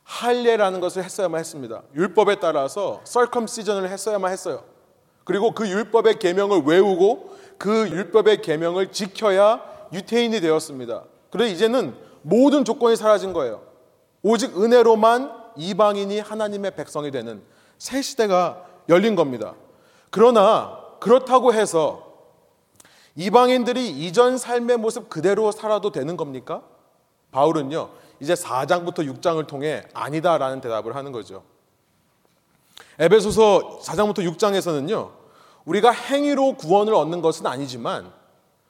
할례라는 0.05 0.81
것을 0.81 1.05
했어야만 1.05 1.39
했습니다. 1.39 1.83
율법에 1.95 2.37
따라서 2.37 3.01
썰컴시전을 3.05 3.91
했어야만 3.91 4.33
했어요. 4.33 4.63
그리고 5.25 5.53
그 5.53 5.69
율법의 5.69 6.19
계명을 6.19 6.63
외우고 6.65 7.37
그 7.59 7.89
율법의 7.91 8.41
계명을 8.41 8.93
지켜야 8.93 9.61
유태인이 9.93 10.41
되었습니다. 10.41 11.05
그래 11.31 11.49
이제는 11.49 11.95
모든 12.23 12.65
조건이 12.65 12.97
사라진 12.97 13.33
거예요. 13.33 13.63
오직 14.23 14.57
은혜로만 14.59 15.33
이방인이 15.57 16.21
하나님의 16.21 16.77
백성이 16.77 17.11
되는 17.11 17.43
새 17.77 18.01
시대가 18.01 18.65
열린 18.89 19.17
겁니다. 19.17 19.55
그러나 20.11 20.79
그렇다고 21.01 21.53
해서 21.53 22.08
이방인들이 23.19 23.91
이전 23.91 24.39
삶의 24.39 24.77
모습 24.77 25.09
그대로 25.09 25.51
살아도 25.51 25.91
되는 25.91 26.17
겁니까? 26.17 26.63
바울은요, 27.33 27.91
이제 28.21 28.35
4장부터 28.35 28.99
6장을 28.99 29.45
통해 29.49 29.83
아니다라는 29.93 30.61
대답을 30.61 30.95
하는 30.95 31.11
거죠. 31.11 31.43
에베소서 33.01 33.81
4장부터 33.83 34.19
6장에서는요, 34.19 35.11
우리가 35.65 35.91
행위로 35.91 36.55
구원을 36.55 36.95
얻는 36.95 37.21
것은 37.21 37.45
아니지만, 37.47 38.13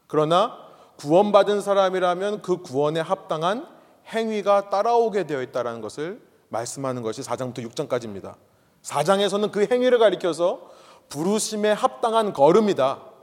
그러나 0.07 0.57
구원받은 0.97 1.61
사람이라면 1.61 2.41
그 2.41 2.63
구원에 2.63 3.01
합당한 3.01 3.67
행위가 4.07 4.71
따라오게 4.71 5.27
되어 5.27 5.43
있다는 5.43 5.83
것을 5.83 6.23
말씀하는 6.49 7.03
것이 7.03 7.21
4장부터 7.21 7.59
6장까지입니다. 7.71 8.37
4장에서는 8.83 9.53
그 9.53 9.69
행위를 9.71 9.99
가리켜서 9.99 10.71
부르심에 11.11 11.71
합당한 11.71 12.33
걸음이다. 12.33 13.18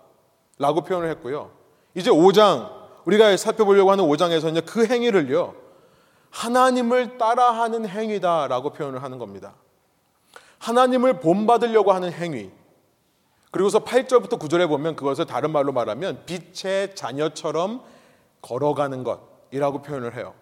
라고 0.58 0.82
표현을 0.82 1.10
했고요. 1.12 1.52
이제 1.94 2.10
5장, 2.10 2.72
우리가 3.06 3.36
살펴보려고 3.38 3.92
하는 3.92 4.04
5장에서는 4.06 4.66
그 4.66 4.86
행위를요, 4.86 5.56
하나님을 6.36 7.18
따라하는 7.18 7.88
행위다. 7.88 8.48
라고 8.48 8.72
표현을 8.72 9.02
하는 9.02 9.18
겁니다. 9.20 9.54
하나님을 10.60 11.22
본받으려고 11.22 11.94
하는 11.94 12.12
행위. 12.12 12.52
그리고서 13.52 13.80
8절부터 13.80 14.38
9절에 14.38 14.68
보면 14.68 14.98
그것을 14.98 15.26
다른 15.26 15.52
말로 15.52 15.72
말하면 15.72 16.24
빛의 16.26 16.96
자녀처럼 16.96 17.82
걸어가는 18.42 19.06
것이라고 19.06 19.82
표현을 19.82 20.18
해요. 20.18 20.34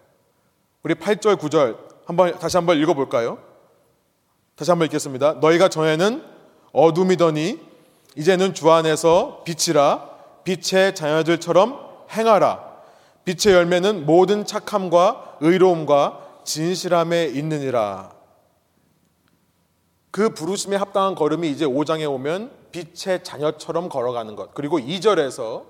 우리 0.82 0.94
8절, 0.94 1.36
9절 1.36 1.78
한번 2.06 2.36
다시 2.38 2.56
한번 2.56 2.76
읽어 2.78 2.94
볼까요? 2.94 3.38
다시 4.56 4.70
한번 4.72 4.86
읽겠습니다. 4.86 5.34
너희가 5.34 5.68
전에는 5.68 6.24
어둠이더니 6.72 7.60
이제는 8.16 8.54
주 8.54 8.70
안에서 8.70 9.42
빛이라 9.44 10.10
빛의 10.44 10.94
자녀들처럼 10.94 11.78
행하라. 12.10 12.74
빛의 13.24 13.54
열매는 13.54 14.06
모든 14.06 14.44
착함과 14.44 15.38
의로움과 15.40 16.20
진실함에 16.44 17.26
있느니라. 17.26 18.10
그 20.10 20.28
부르심에 20.30 20.76
합당한 20.76 21.14
걸음이 21.14 21.50
이제 21.50 21.66
5장에 21.66 22.08
오면 22.08 22.50
빛의 22.70 23.24
자녀처럼 23.24 23.88
걸어가는 23.88 24.36
것. 24.36 24.54
그리고 24.54 24.78
2절에서 24.78 25.64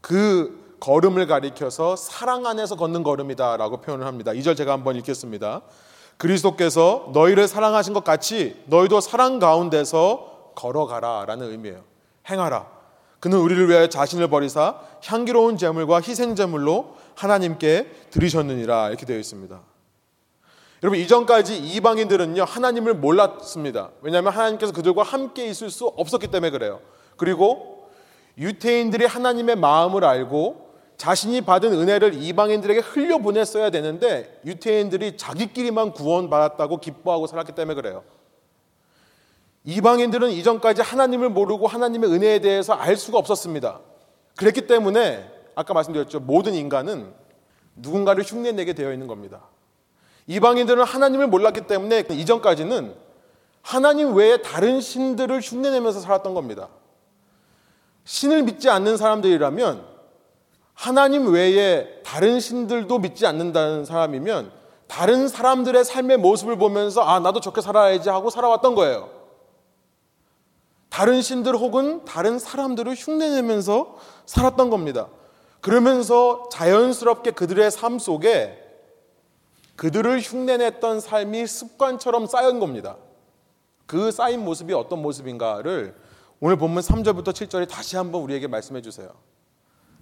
그 0.00 0.76
걸음을 0.80 1.26
가리켜서 1.26 1.96
사랑 1.96 2.46
안에서 2.46 2.76
걷는 2.76 3.02
걸음이다라고 3.02 3.80
표현을 3.80 4.06
합니다. 4.06 4.32
2절 4.32 4.56
제가 4.56 4.72
한번 4.72 4.96
읽겠습니다. 4.96 5.62
그리스도께서 6.16 7.10
너희를 7.12 7.48
사랑하신 7.48 7.92
것 7.92 8.04
같이 8.04 8.62
너희도 8.66 9.00
사랑 9.00 9.38
가운데서 9.38 10.35
걸어가라라는 10.56 11.50
의미예요. 11.52 11.84
행하라. 12.28 12.66
그는 13.20 13.38
우리를 13.38 13.68
위하여 13.68 13.88
자신을 13.88 14.28
버리사 14.28 14.80
향기로운 15.04 15.56
제물과 15.56 16.00
희생 16.00 16.34
제물로 16.34 16.96
하나님께 17.14 17.90
드리셨느니라 18.10 18.88
이렇게 18.88 19.06
되어 19.06 19.18
있습니다. 19.18 19.60
여러분 20.82 20.98
이전까지 20.98 21.56
이방인들은요 21.56 22.44
하나님을 22.44 22.94
몰랐습니다. 22.94 23.90
왜냐하면 24.02 24.32
하나님께서 24.32 24.72
그들과 24.72 25.02
함께 25.02 25.46
있을 25.46 25.70
수 25.70 25.86
없었기 25.86 26.28
때문에 26.28 26.50
그래요. 26.50 26.80
그리고 27.16 27.88
유태인들이 28.38 29.06
하나님의 29.06 29.56
마음을 29.56 30.04
알고 30.04 30.66
자신이 30.98 31.42
받은 31.42 31.72
은혜를 31.72 32.14
이방인들에게 32.14 32.80
흘려 32.80 33.18
보냈어야 33.18 33.70
되는데 33.70 34.40
유태인들이 34.44 35.16
자기끼리만 35.16 35.92
구원받았다고 35.92 36.78
기뻐하고 36.78 37.26
살았기 37.26 37.52
때문에 37.52 37.74
그래요. 37.74 38.02
이방인들은 39.66 40.30
이전까지 40.30 40.82
하나님을 40.82 41.28
모르고 41.28 41.66
하나님의 41.66 42.10
은혜에 42.10 42.38
대해서 42.38 42.72
알 42.72 42.96
수가 42.96 43.18
없었습니다. 43.18 43.80
그랬기 44.36 44.68
때문에 44.68 45.28
아까 45.56 45.74
말씀드렸죠. 45.74 46.20
모든 46.20 46.54
인간은 46.54 47.12
누군가를 47.74 48.22
흉내내게 48.22 48.74
되어 48.74 48.92
있는 48.92 49.08
겁니다. 49.08 49.42
이방인들은 50.28 50.84
하나님을 50.84 51.26
몰랐기 51.26 51.62
때문에 51.62 52.04
이전까지는 52.08 52.94
하나님 53.60 54.14
외에 54.14 54.36
다른 54.40 54.80
신들을 54.80 55.40
흉내내면서 55.40 55.98
살았던 55.98 56.34
겁니다. 56.34 56.68
신을 58.04 58.44
믿지 58.44 58.70
않는 58.70 58.96
사람들이라면 58.96 59.84
하나님 60.74 61.32
외에 61.32 62.02
다른 62.04 62.38
신들도 62.38 63.00
믿지 63.00 63.26
않는다는 63.26 63.84
사람이면 63.84 64.52
다른 64.86 65.26
사람들의 65.26 65.84
삶의 65.84 66.18
모습을 66.18 66.56
보면서 66.56 67.02
아, 67.02 67.18
나도 67.18 67.40
저렇게 67.40 67.60
살아야지 67.60 68.08
하고 68.08 68.30
살아왔던 68.30 68.76
거예요. 68.76 69.15
다른 70.96 71.20
신들 71.20 71.54
혹은 71.54 72.06
다른 72.06 72.38
사람들을 72.38 72.94
흉내내면서 72.94 73.98
살았던 74.24 74.70
겁니다. 74.70 75.08
그러면서 75.60 76.48
자연스럽게 76.50 77.32
그들의 77.32 77.70
삶 77.70 77.98
속에 77.98 78.58
그들을 79.76 80.18
흉내냈던 80.20 81.00
삶이 81.00 81.46
습관처럼 81.46 82.24
쌓인 82.26 82.60
겁니다. 82.60 82.96
그 83.84 84.10
쌓인 84.10 84.42
모습이 84.42 84.72
어떤 84.72 85.02
모습인가를 85.02 85.94
오늘 86.40 86.56
본문 86.56 86.82
3절부터 86.82 87.28
7절에 87.28 87.68
다시 87.68 87.98
한번 87.98 88.22
우리에게 88.22 88.46
말씀해 88.46 88.80
주세요. 88.80 89.10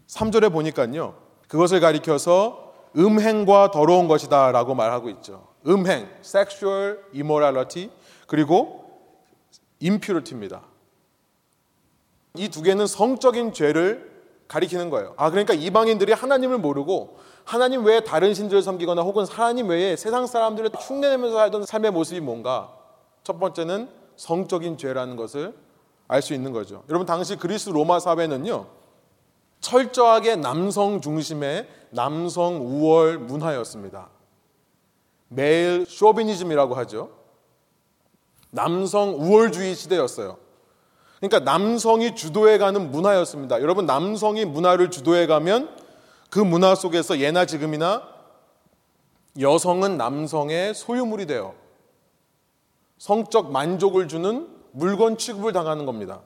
3절에 0.06 0.52
보니까요. 0.52 1.16
그것을 1.48 1.80
가리켜서 1.80 2.72
음행과 2.96 3.72
더러운 3.72 4.06
것이다 4.06 4.52
라고 4.52 4.76
말하고 4.76 5.10
있죠. 5.10 5.48
음행, 5.66 6.08
sexual 6.20 7.00
immorality, 7.12 7.90
그리고 8.28 9.00
impurity입니다. 9.82 10.73
이 12.36 12.48
두 12.48 12.62
개는 12.62 12.86
성적인 12.86 13.52
죄를 13.52 14.12
가리키는 14.48 14.90
거예요. 14.90 15.14
아, 15.16 15.30
그러니까 15.30 15.54
이방인들이 15.54 16.12
하나님을 16.12 16.58
모르고 16.58 17.18
하나님 17.44 17.84
외에 17.84 18.00
다른 18.00 18.34
신들을 18.34 18.62
섬기거나 18.62 19.02
혹은 19.02 19.24
하나님 19.26 19.68
외에 19.68 19.96
세상 19.96 20.26
사람들을 20.26 20.70
흉내내면서 20.76 21.36
살던 21.36 21.66
삶의 21.66 21.92
모습이 21.92 22.20
뭔가? 22.20 22.76
첫 23.22 23.38
번째는 23.38 23.88
성적인 24.16 24.78
죄라는 24.78 25.16
것을 25.16 25.54
알 26.08 26.20
수 26.22 26.34
있는 26.34 26.52
거죠. 26.52 26.82
여러분, 26.88 27.06
당시 27.06 27.36
그리스 27.36 27.70
로마 27.70 27.98
사회는요, 27.98 28.66
철저하게 29.60 30.36
남성 30.36 31.00
중심의 31.00 31.66
남성 31.90 32.60
우월 32.60 33.18
문화였습니다. 33.18 34.10
메일 35.28 35.86
쇼비니즘이라고 35.88 36.74
하죠. 36.74 37.10
남성 38.50 39.14
우월주의 39.14 39.74
시대였어요. 39.74 40.43
그러니까 41.28 41.50
남성이 41.50 42.14
주도해가는 42.14 42.90
문화였습니다. 42.90 43.62
여러분 43.62 43.86
남성이 43.86 44.44
문화를 44.44 44.90
주도해가면 44.90 45.74
그 46.28 46.38
문화 46.38 46.74
속에서 46.74 47.18
예나 47.18 47.46
지금이나 47.46 48.06
여성은 49.40 49.96
남성의 49.96 50.74
소유물이 50.74 51.26
되어 51.26 51.54
성적 52.98 53.50
만족을 53.50 54.06
주는 54.06 54.48
물건 54.72 55.16
취급을 55.16 55.54
당하는 55.54 55.86
겁니다. 55.86 56.20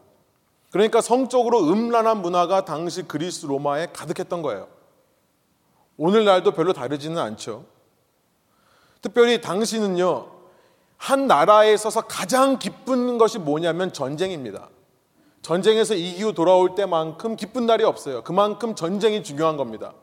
그러니까 0.73 1.00
성적으로 1.00 1.61
음란한 1.61 2.21
문화가 2.21 2.64
당시 2.64 3.02
그리스 3.02 3.47
로마에 3.47 3.88
가득했던 3.93 4.43
거예요. 4.43 4.67
오늘날도 5.97 6.52
별로 6.52 6.73
다르지는 6.73 7.19
않죠. 7.19 7.64
특별히 9.00 9.40
당시는요, 9.40 10.28
한 10.97 11.28
나라에 11.28 11.73
있어서 11.73 12.00
가장 12.00 12.59
기쁜 12.59 13.17
것이 13.17 13.38
뭐냐면 13.38 13.93
전쟁입니다. 13.93 14.69
전쟁에서 15.42 15.95
이기고 15.95 16.33
돌아올 16.33 16.75
때만큼 16.75 17.37
기쁜 17.37 17.66
날이 17.66 17.85
없어요. 17.85 18.23
그만큼 18.23 18.75
전쟁이 18.75 19.23
중요한 19.23 19.57
겁니다. 19.57 19.95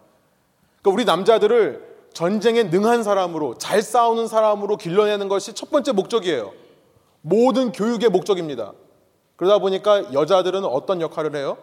그러니까 0.82 0.92
우리 0.92 1.06
남자들을 1.06 1.96
전쟁에 2.13 2.63
능한 2.63 3.04
사람으로, 3.04 3.58
잘 3.58 3.82
싸우는 3.82 4.27
사람으로 4.27 4.77
길러내는 4.77 5.27
것이 5.27 5.54
첫 5.54 5.70
번째 5.70 5.92
목적이에요. 5.92 6.54
모든 7.22 7.72
교육의 7.72 8.10
목적입니다. 8.10 8.74
그러다 9.36 9.60
보니까 9.60 10.13
여자들은 10.13 10.63
어떤 10.63 11.01
역할을 11.01 11.36
해요? 11.36 11.58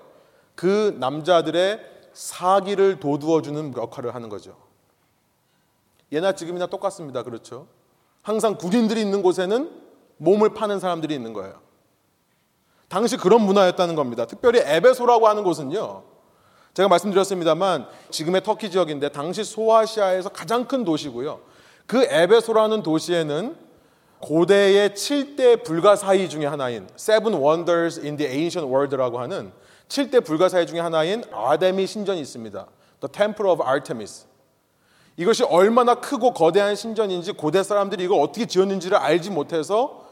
그 0.55 0.95
남자들의 1.01 1.81
사기를 2.13 3.01
도두어주는 3.01 3.75
역할을 3.77 4.15
하는 4.15 4.29
거죠. 4.29 4.57
예나 6.11 6.33
지금이나 6.33 6.67
똑같습니다. 6.67 7.23
그렇죠? 7.23 7.67
항상 8.21 8.57
군인들이 8.57 9.01
있는 9.01 9.23
곳에는 9.23 9.71
몸을 10.19 10.53
파는 10.53 10.79
사람들이 10.79 11.15
있는 11.15 11.33
거예요. 11.33 11.55
당시 12.93 13.17
그런 13.17 13.41
문화였다는 13.41 13.95
겁니다. 13.95 14.27
특별히 14.27 14.61
에베소라고 14.63 15.27
하는 15.27 15.45
곳은요. 15.45 16.03
제가 16.75 16.91
말씀드렸습니다만 16.91 17.87
지금의 18.11 18.43
터키 18.43 18.71
지역인데 18.71 19.09
당시 19.09 19.45
소아시아에서 19.45 20.29
가장 20.29 20.67
큰 20.67 20.85
도시고요. 20.85 21.41
그 21.87 22.05
에베소라는 22.05 22.83
도시에는 22.83 23.57
고대의 24.21 24.91
7대 24.91 25.65
불가사의 25.65 26.29
중의 26.29 26.47
하나인 26.47 26.87
Seven 26.95 27.33
Wonders 27.43 27.99
in 27.99 28.19
the 28.19 28.31
Ancient 28.31 28.71
World라고 28.71 29.21
하는 29.21 29.53
7대 29.89 30.23
불가사의 30.23 30.67
중의 30.67 30.83
하나인 30.83 31.25
아데미 31.33 31.87
신전이 31.87 32.21
있습니다. 32.21 32.67
The 33.01 33.11
Temple 33.11 33.51
of 33.51 33.63
Artemis. 33.67 34.27
이것이 35.17 35.45
얼마나 35.45 35.95
크고 35.95 36.35
거대한 36.35 36.77
신전인지 36.77 37.33
고대 37.33 37.63
사람들이 37.63 38.05
이걸 38.05 38.21
어떻게 38.21 38.45
지었는지를 38.45 38.99
알지 38.99 39.31
못해서 39.31 40.05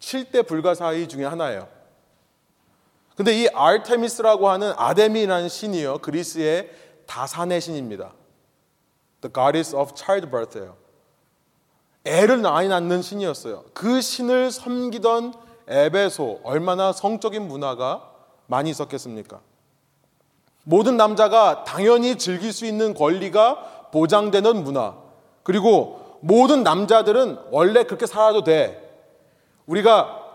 7대 0.00 0.46
불가사의 0.46 1.08
중의 1.08 1.28
하나예요. 1.28 1.75
근데 3.16 3.34
이 3.34 3.48
아르테미스라고 3.48 4.48
하는 4.48 4.72
아데미라는 4.76 5.48
신이요. 5.48 5.98
그리스의 5.98 6.70
다산의 7.06 7.60
신입니다. 7.60 8.12
The 9.22 9.32
goddess 9.32 9.74
of 9.74 9.92
childbirth예요. 9.96 10.76
애를 12.04 12.38
많이 12.38 12.68
낳는 12.68 13.02
신이었어요. 13.02 13.64
그 13.72 14.00
신을 14.00 14.50
섬기던 14.52 15.34
에베소 15.66 16.40
얼마나 16.44 16.92
성적인 16.92 17.48
문화가 17.48 18.12
많이 18.46 18.70
있었겠습니까? 18.70 19.40
모든 20.62 20.96
남자가 20.96 21.64
당연히 21.64 22.18
즐길 22.18 22.52
수 22.52 22.66
있는 22.66 22.92
권리가 22.92 23.88
보장되는 23.92 24.62
문화. 24.62 24.94
그리고 25.42 26.18
모든 26.20 26.62
남자들은 26.62 27.38
원래 27.50 27.84
그렇게 27.84 28.06
살아도 28.06 28.44
돼. 28.44 28.82
우리가 29.66 30.25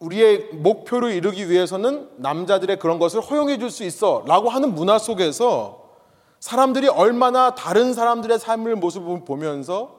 우리의 0.00 0.50
목표를 0.52 1.12
이루기 1.12 1.48
위해서는 1.48 2.10
남자들의 2.16 2.78
그런 2.78 2.98
것을 2.98 3.20
허용해 3.20 3.58
줄 3.58 3.70
수 3.70 3.84
있어 3.84 4.24
라고 4.26 4.48
하는 4.48 4.74
문화 4.74 4.98
속에서 4.98 5.84
사람들이 6.40 6.88
얼마나 6.88 7.54
다른 7.54 7.94
사람들의 7.94 8.38
삶을 8.38 8.76
모습을 8.76 9.24
보면서 9.24 9.98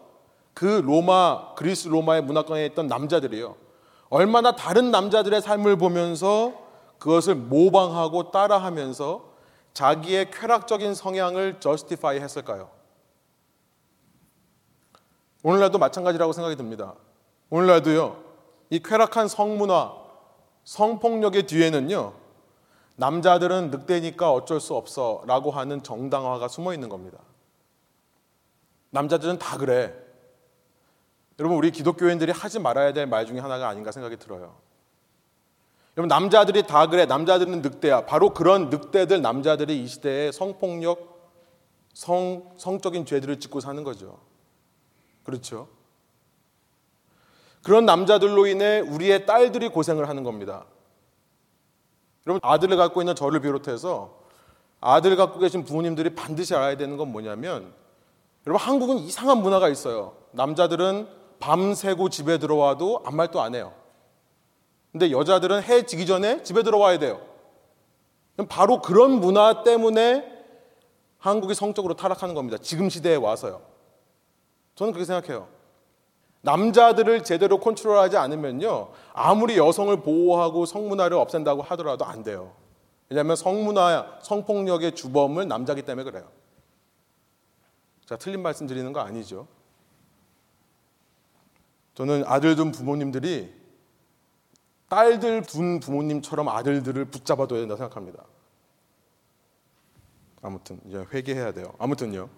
그 0.54 0.66
로마, 0.66 1.54
그리스 1.56 1.88
로마의 1.88 2.22
문화권에 2.24 2.66
있던 2.68 2.88
남자들이요. 2.88 3.56
얼마나 4.10 4.56
다른 4.56 4.92
남자들의 4.92 5.42
삶을 5.42 5.78
보면서 5.78 6.54
그것을 7.00 7.36
모방하고 7.36 8.32
따라하면서 8.32 9.34
자기의 9.74 10.32
쾌락적인 10.32 10.94
성향을 10.94 11.60
저스티파이 11.60 12.20
했을까요? 12.20 12.70
오늘날도 15.44 15.78
마찬가지라고 15.78 16.32
생각이 16.32 16.56
듭니다. 16.56 16.94
오늘날도요, 17.50 18.25
이 18.70 18.80
쾌락한 18.80 19.28
성문화, 19.28 19.94
성폭력의 20.64 21.44
뒤에는요, 21.48 22.14
남자들은 22.98 23.72
늑대니까 23.72 24.32
어쩔 24.32 24.60
수 24.60 24.74
없어 24.76 25.24
라고 25.28 25.52
하는 25.52 25.84
정당화가 25.84 26.48
숨어 26.48 26.74
있는 26.74 26.90
겁니다. 26.90 27.20
남자들은 28.92 29.40
다 29.40 29.58
그래. 29.58 29.94
여러분, 31.38 31.58
우리 31.58 31.72
기독교인들이 31.72 32.32
하지 32.32 32.60
말아야 32.60 32.94
될 32.94 33.08
말 33.08 33.26
중에 33.26 33.40
하나가 33.40 33.68
아닌가 33.68 33.92
생각이 33.92 34.16
들어요. 34.18 34.56
여러분, 35.98 36.08
남자들이 36.08 36.64
다 36.64 36.88
그래. 36.88 37.06
남자들은 37.06 37.62
늑대야. 37.62 38.06
바로 38.06 38.34
그런 38.34 38.70
늑대들, 38.70 39.22
남자들이 39.22 39.84
이 39.84 39.88
시대에 39.88 40.32
성폭력, 40.32 41.16
성, 41.94 42.54
성적인 42.58 43.06
죄들을 43.06 43.40
짓고 43.40 43.60
사는 43.60 43.84
거죠. 43.84 44.20
그렇죠? 45.24 45.68
그런 47.66 47.88
남자들로 47.88 48.46
인해 48.46 48.80
우리의 48.80 49.26
딸들이 49.26 49.70
고생을 49.70 50.08
하는 50.08 50.24
겁니다. 50.24 50.66
여러분, 52.28 52.40
아들을 52.44 52.78
갖고 52.78 53.02
있는 53.02 53.16
저를 53.16 53.40
비롯해서 53.42 54.20
아들을 54.82 55.18
갖고 55.18 55.40
계신 55.40 55.66
부모님들이 55.66 56.14
반드시 56.14 56.54
알아야 56.54 56.78
되는 56.78 56.96
건 56.96 57.12
뭐냐면, 57.12 57.74
여러분, 58.46 58.64
한국은 58.64 59.00
이상한 59.00 59.40
문화가 59.40 59.68
있어요. 59.68 60.16
남자들은 60.34 61.08
밤새고 61.40 62.10
집에 62.10 62.38
들어와도 62.38 63.02
아무 63.04 63.18
말도 63.18 63.42
안 63.42 63.56
해요. 63.56 63.74
근데 64.92 65.10
여자들은 65.10 65.64
해 65.64 65.88
지기 65.88 66.06
전에 66.06 66.44
집에 66.44 66.62
들어와야 66.62 67.00
돼요. 67.00 67.20
바로 68.48 68.80
그런 68.80 69.10
문화 69.10 69.64
때문에 69.64 70.24
한국이 71.18 71.56
성적으로 71.56 71.96
타락하는 71.96 72.36
겁니다. 72.36 72.60
지금 72.62 72.92
시대에 72.92 73.16
와서요. 73.16 73.64
저는 74.76 74.94
그렇게 74.94 75.06
생각해요. 75.08 75.55
남자들을 76.46 77.24
제대로 77.24 77.60
컨트롤하지 77.60 78.18
않으면요. 78.18 78.92
아무리 79.14 79.58
여성을 79.58 80.00
보호하고 80.02 80.66
성문화를 80.66 81.18
없앤다고 81.18 81.64
하더라도 81.64 82.06
안 82.06 82.24
돼요. 82.24 82.54
왜냐하면 83.10 83.36
성문화, 83.36 84.20
성폭력의 84.22 84.96
주범은 84.96 85.48
남자기 85.48 85.82
때문에 85.82 86.10
그래요. 86.10 86.30
자, 88.06 88.16
틀린 88.16 88.44
말씀 88.44 88.68
드리는 88.68 88.94
거 88.94 89.00
아니죠. 89.00 89.48
저는 91.96 92.24
아들 92.28 92.56
둔 92.56 92.72
부모님들이 92.72 93.52
딸들 94.88 95.42
둔 95.44 95.80
부모님처럼 95.80 96.48
아들들을 96.48 97.06
붙잡아둬야 97.06 97.60
된다고 97.62 97.80
생각합니다. 97.80 98.24
아무튼 100.44 100.80
이제 100.88 101.04
회개해야 101.12 101.54
돼요. 101.54 101.74
아무튼요. 101.80 102.30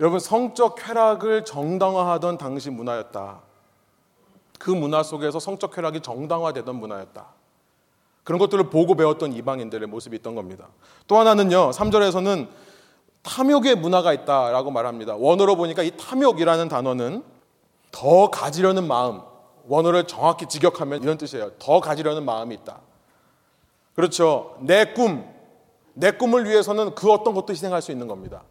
여러분 0.00 0.20
성적 0.20 0.74
쾌락을 0.74 1.44
정당화하던 1.44 2.38
당시 2.38 2.70
문화였다. 2.70 3.40
그 4.58 4.70
문화 4.70 5.02
속에서 5.02 5.38
성적 5.38 5.72
쾌락이 5.72 6.00
정당화되던 6.00 6.74
문화였다. 6.76 7.26
그런 8.24 8.38
것들을 8.38 8.70
보고 8.70 8.94
배웠던 8.94 9.32
이방인들의 9.32 9.86
모습이 9.88 10.16
있던 10.16 10.34
겁니다. 10.34 10.68
또 11.06 11.16
하나는요. 11.16 11.70
3절에서는 11.70 12.48
탐욕의 13.22 13.76
문화가 13.76 14.12
있다라고 14.12 14.70
말합니다. 14.70 15.16
원어로 15.16 15.56
보니까 15.56 15.82
이 15.82 15.92
탐욕이라는 15.96 16.68
단어는 16.68 17.22
더 17.90 18.30
가지려는 18.30 18.86
마음, 18.86 19.20
원어를 19.68 20.06
정확히 20.06 20.46
직역하면 20.46 21.02
이런 21.02 21.18
뜻이에요. 21.18 21.52
더 21.58 21.80
가지려는 21.80 22.24
마음이 22.24 22.54
있다. 22.56 22.80
그렇죠. 23.94 24.56
내 24.60 24.92
꿈, 24.92 25.24
내 25.94 26.10
꿈을 26.10 26.44
위해서는 26.44 26.94
그 26.94 27.10
어떤 27.10 27.34
것도 27.34 27.52
희생할 27.52 27.80
수 27.80 27.90
있는 27.92 28.06
겁니다. 28.06 28.42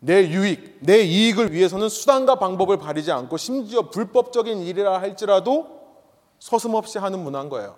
내 0.00 0.28
유익, 0.28 0.78
내 0.80 1.02
이익을 1.02 1.52
위해서는 1.52 1.88
수단과 1.88 2.36
방법을 2.36 2.78
가리지 2.78 3.12
않고 3.12 3.36
심지어 3.36 3.90
불법적인 3.90 4.62
일이라 4.62 5.00
할지라도 5.00 5.80
서슴없이 6.38 6.98
하는 6.98 7.22
문화인 7.22 7.50
거예요. 7.50 7.76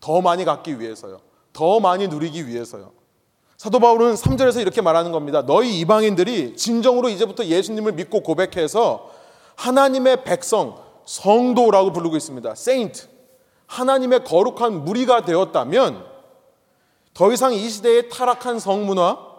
더 0.00 0.20
많이 0.20 0.44
갖기 0.44 0.78
위해서요. 0.78 1.20
더 1.52 1.80
많이 1.80 2.06
누리기 2.08 2.46
위해서요. 2.46 2.92
사도 3.56 3.78
바울은 3.80 4.14
3절에서 4.14 4.60
이렇게 4.60 4.82
말하는 4.82 5.12
겁니다. 5.12 5.42
너희 5.46 5.80
이방인들이 5.80 6.56
진정으로 6.56 7.08
이제부터 7.08 7.46
예수님을 7.46 7.92
믿고 7.92 8.20
고백해서 8.20 9.10
하나님의 9.56 10.24
백성, 10.24 10.78
성도라고 11.06 11.92
부르고 11.92 12.16
있습니다. 12.16 12.54
세인트. 12.54 13.08
하나님의 13.66 14.24
거룩한 14.24 14.84
무리가 14.84 15.24
되었다면 15.24 16.04
더 17.14 17.32
이상 17.32 17.54
이 17.54 17.68
시대의 17.68 18.10
타락한 18.10 18.58
성문화, 18.58 19.35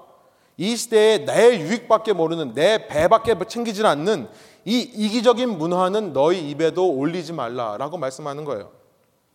이 0.58 0.76
시대에 0.76 1.24
내 1.24 1.60
유익밖에 1.60 2.14
모르는 2.14 2.54
내 2.54 2.88
배밖에 2.88 3.36
챙기질 3.48 3.86
않는 3.86 4.28
이 4.66 4.80
이기적인 4.80 5.58
문화는 5.58 6.14
너희 6.14 6.50
입에도 6.50 6.92
올리지 6.92 7.32
말라라고 7.34 7.98
말씀하는 7.98 8.44
거예요. 8.44 8.72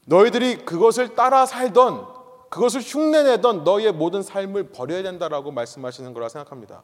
너희들이 0.07 0.65
그것을 0.65 1.15
따라 1.15 1.47
살던 1.47 2.07
그것을 2.51 2.81
흉내내던 2.83 3.65
너희의 3.65 3.93
모든 3.93 4.23
삶을 4.23 4.73
버려야 4.73 5.03
된다라고 5.03 5.53
말씀하시는 5.53 6.13
거라 6.13 6.29
생각합니다. 6.29 6.83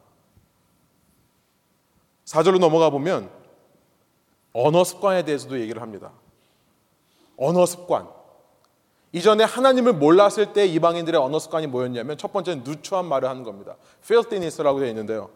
4절로 2.25 2.59
넘어가 2.59 2.89
보면 2.89 3.29
언어 4.53 4.83
습관에 4.83 5.23
대해서도 5.23 5.59
얘기를 5.59 5.81
합니다. 5.81 6.11
언어 7.37 7.65
습관. 7.65 8.18
이전에 9.11 9.43
하나님을 9.43 9.93
몰랐을 9.93 10.53
때 10.53 10.65
이방인들의 10.67 11.19
언어 11.19 11.39
습관이 11.39 11.67
뭐였냐면 11.67 12.17
첫 12.17 12.31
번째는 12.31 12.63
누추한 12.63 13.05
말을 13.05 13.27
하는 13.27 13.43
겁니다. 13.43 13.75
filthiness라고 14.03 14.79
되어 14.79 14.89
있는데요. 14.89 15.29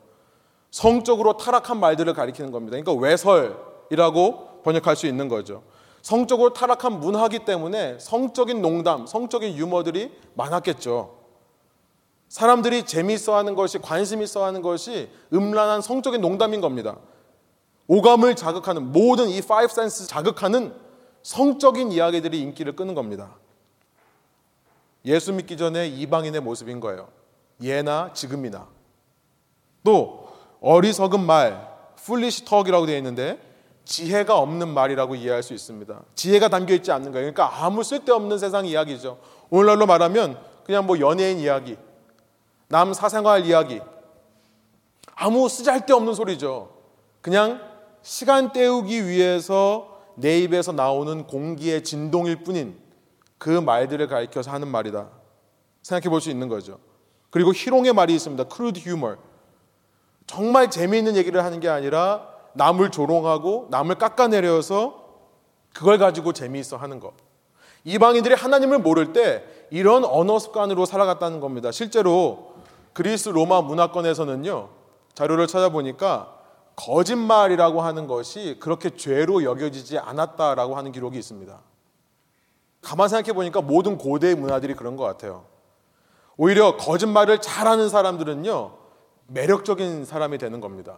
성적으로 0.69 1.37
타락한 1.37 1.79
말들을 1.79 2.13
가리키는 2.13 2.51
겁니다. 2.51 2.77
그러니까 2.79 2.93
외설이라고 2.93 4.61
번역할 4.63 4.95
수 4.95 5.07
있는 5.07 5.27
거죠. 5.27 5.63
성적으로 6.01 6.53
타락한 6.53 6.99
문화기 6.99 7.45
때문에 7.45 7.97
성적인 7.99 8.61
농담, 8.61 9.07
성적인 9.07 9.55
유머들이 9.55 10.11
많았겠죠. 10.35 11.17
사람들이 12.27 12.83
재미있어 12.83 13.35
하는 13.35 13.55
것이, 13.55 13.77
관심 13.77 14.21
있어 14.21 14.43
하는 14.43 14.61
것이 14.61 15.09
음란한 15.31 15.81
성적인 15.81 16.19
농담인 16.19 16.61
겁니다. 16.61 16.97
오감을 17.87 18.35
자극하는 18.35 18.91
모든 18.91 19.29
이 19.29 19.41
five 19.41 19.71
sense 19.73 20.07
자극하는 20.07 20.73
성적인 21.21 21.91
이야기들이 21.91 22.39
인기를 22.41 22.75
끄는 22.75 22.95
겁니다. 22.95 23.35
예수 25.05 25.33
믿기 25.33 25.57
전에 25.57 25.87
이방인의 25.87 26.41
모습인 26.41 26.79
거예요. 26.79 27.09
예나 27.61 28.11
지금이나. 28.13 28.67
또 29.83 30.27
어리석은 30.61 31.19
말, 31.19 31.69
foolish 31.99 32.45
talk이라고 32.45 32.85
되어 32.85 32.97
있는데 32.97 33.39
지혜가 33.85 34.37
없는 34.37 34.69
말이라고 34.69 35.15
이해할 35.15 35.43
수 35.43 35.53
있습니다. 35.53 36.01
지혜가 36.15 36.47
담겨 36.47 36.73
있지 36.73 36.91
않는 36.91 37.11
거예요. 37.11 37.31
그러니까 37.31 37.65
아무 37.65 37.83
쓸데없는 37.83 38.37
세상 38.37 38.65
이야기죠. 38.65 39.19
오늘날로 39.49 39.85
말하면 39.85 40.39
그냥 40.65 40.85
뭐 40.85 40.99
연예인 40.99 41.39
이야기, 41.39 41.77
남 42.69 42.93
사생활 42.93 43.45
이야기, 43.45 43.81
아무 45.15 45.49
쓰잘데없는 45.49 46.13
소리죠. 46.13 46.69
그냥 47.21 47.61
시간 48.01 48.51
때우기 48.51 49.07
위해서 49.07 50.01
내 50.15 50.39
입에서 50.39 50.71
나오는 50.71 51.27
공기의 51.27 51.83
진동일 51.83 52.43
뿐인 52.43 52.77
그 53.43 53.49
말들을 53.49 54.07
가리켜서 54.07 54.51
하는 54.51 54.69
말이다. 54.69 55.09
생각해 55.81 56.09
볼 56.09 56.21
수 56.21 56.29
있는 56.29 56.47
거죠. 56.47 56.79
그리고 57.29 57.51
희롱의 57.53 57.91
말이 57.91 58.15
있습니다. 58.15 58.45
crude 58.49 58.81
humor. 58.81 59.17
정말 60.25 60.71
재미있는 60.71 61.17
얘기를 61.17 61.43
하는 61.43 61.59
게 61.59 61.67
아니라 61.67 62.25
남을 62.53 62.91
조롱하고 62.91 63.67
남을 63.69 63.95
깎아내려서 63.95 65.03
그걸 65.73 65.97
가지고 65.97 66.31
재미있어 66.31 66.77
하는 66.77 67.01
것. 67.01 67.11
이방인들이 67.83 68.33
하나님을 68.33 68.79
모를 68.79 69.11
때 69.11 69.43
이런 69.71 70.05
언어 70.05 70.39
습관으로 70.39 70.85
살아갔다는 70.85 71.41
겁니다. 71.41 71.69
실제로 71.73 72.53
그리스 72.93 73.27
로마 73.27 73.61
문화권에서는요, 73.61 74.69
자료를 75.15 75.47
찾아보니까 75.47 76.33
거짓말이라고 76.77 77.81
하는 77.81 78.07
것이 78.07 78.55
그렇게 78.61 78.91
죄로 78.91 79.43
여겨지지 79.43 79.97
않았다라고 79.97 80.77
하는 80.77 80.93
기록이 80.93 81.19
있습니다. 81.19 81.72
가만 82.83 83.07
생각해 83.07 83.33
보니까 83.33 83.61
모든 83.61 83.97
고대 83.97 84.35
문화들이 84.35 84.75
그런 84.75 84.95
것 84.95 85.03
같아요. 85.05 85.45
오히려 86.37 86.77
거짓말을 86.77 87.41
잘하는 87.41 87.89
사람들은요, 87.89 88.73
매력적인 89.27 90.05
사람이 90.05 90.37
되는 90.37 90.59
겁니다. 90.59 90.97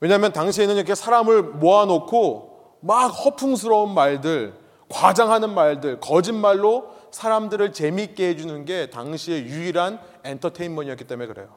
왜냐하면 0.00 0.32
당시에는 0.32 0.76
이렇게 0.76 0.94
사람을 0.94 1.42
모아놓고 1.42 2.78
막 2.80 3.08
허풍스러운 3.08 3.92
말들, 3.92 4.54
과장하는 4.88 5.54
말들, 5.54 6.00
거짓말로 6.00 6.94
사람들을 7.10 7.72
재미있게 7.72 8.28
해주는 8.28 8.64
게 8.64 8.88
당시의 8.90 9.44
유일한 9.44 10.00
엔터테인먼트였기 10.24 11.04
때문에 11.04 11.26
그래요. 11.26 11.54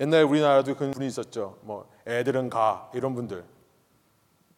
옛날에 0.00 0.22
우리나라도 0.22 0.74
그런 0.74 0.90
분이 0.90 1.06
있었죠. 1.06 1.58
뭐 1.62 1.88
애들은 2.06 2.50
가 2.50 2.90
이런 2.92 3.14
분들. 3.14 3.44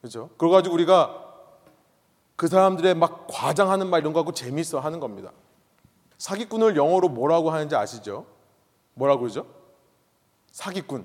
그렇죠? 0.01 0.31
그래 0.39 0.51
가지고 0.51 0.75
우리가 0.75 1.28
그 2.39 2.47
사람들의 2.47 2.95
막 2.95 3.27
과장하는 3.29 3.91
말 3.91 4.01
이런 4.01 4.13
거 4.13 4.21
갖고 4.21 4.31
재밌어 4.31 4.79
하는 4.79 5.01
겁니다. 5.01 5.33
사기꾼을 6.19 6.77
영어로 6.77 7.09
뭐라고 7.09 7.51
하는지 7.51 7.75
아시죠? 7.75 8.27
뭐라고 8.95 9.23
그러죠? 9.23 9.45
사기꾼. 10.53 11.05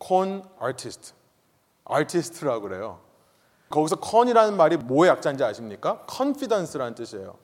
con 0.00 0.44
artist. 0.62 1.12
artist라고 1.90 2.62
그래요. 2.62 3.00
거기서 3.68 3.96
con이라는 4.00 4.56
말이 4.56 4.76
뭐의 4.76 5.10
약자인지 5.10 5.42
아십니까? 5.42 6.06
confidence라는 6.08 6.94
뜻이에요. 6.94 7.36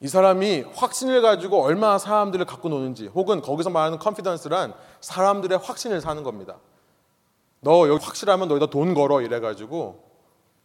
이 0.00 0.08
사람이 0.08 0.64
확신을 0.74 1.22
가지고 1.22 1.62
얼마나 1.62 1.98
사람들을 1.98 2.46
갖고 2.46 2.68
노는지 2.68 3.06
혹은 3.06 3.42
거기서 3.42 3.70
말하는 3.70 4.00
confidence란 4.00 4.74
사람들의 5.00 5.56
확신을 5.56 6.00
사는 6.00 6.20
겁니다. 6.24 6.56
너 7.60 7.88
여기 7.88 8.04
확실하면 8.04 8.48
너희다 8.48 8.66
돈 8.66 8.92
걸어 8.92 9.20
이래가지고 9.20 10.07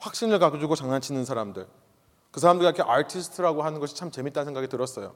확신을 0.03 0.37
가지고 0.39 0.75
장난치는 0.75 1.23
사람들. 1.23 1.65
그 2.31 2.39
사람들이 2.39 2.67
이렇게 2.67 2.83
아티스트라고 2.85 3.63
하는 3.63 3.79
것이 3.79 3.95
참 3.95 4.11
재밌다는 4.11 4.45
생각이 4.45 4.67
들었어요. 4.67 5.13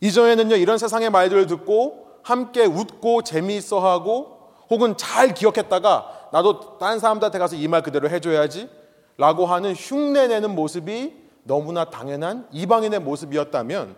이전에는요, 0.00 0.56
이런 0.56 0.78
세상의 0.78 1.10
말들을 1.10 1.46
듣고 1.46 2.08
함께 2.22 2.64
웃고 2.64 3.22
재미있어 3.22 3.80
하고 3.80 4.52
혹은 4.70 4.96
잘 4.96 5.34
기억했다가 5.34 6.28
나도 6.32 6.78
다른 6.78 6.98
사람들한테 6.98 7.38
가서 7.38 7.56
이 7.56 7.68
말 7.68 7.82
그대로 7.82 8.08
해줘야지 8.08 8.70
라고 9.18 9.44
하는 9.46 9.74
흉내내는 9.74 10.54
모습이 10.54 11.14
너무나 11.42 11.84
당연한 11.84 12.48
이방인의 12.52 13.00
모습이었다면 13.00 13.94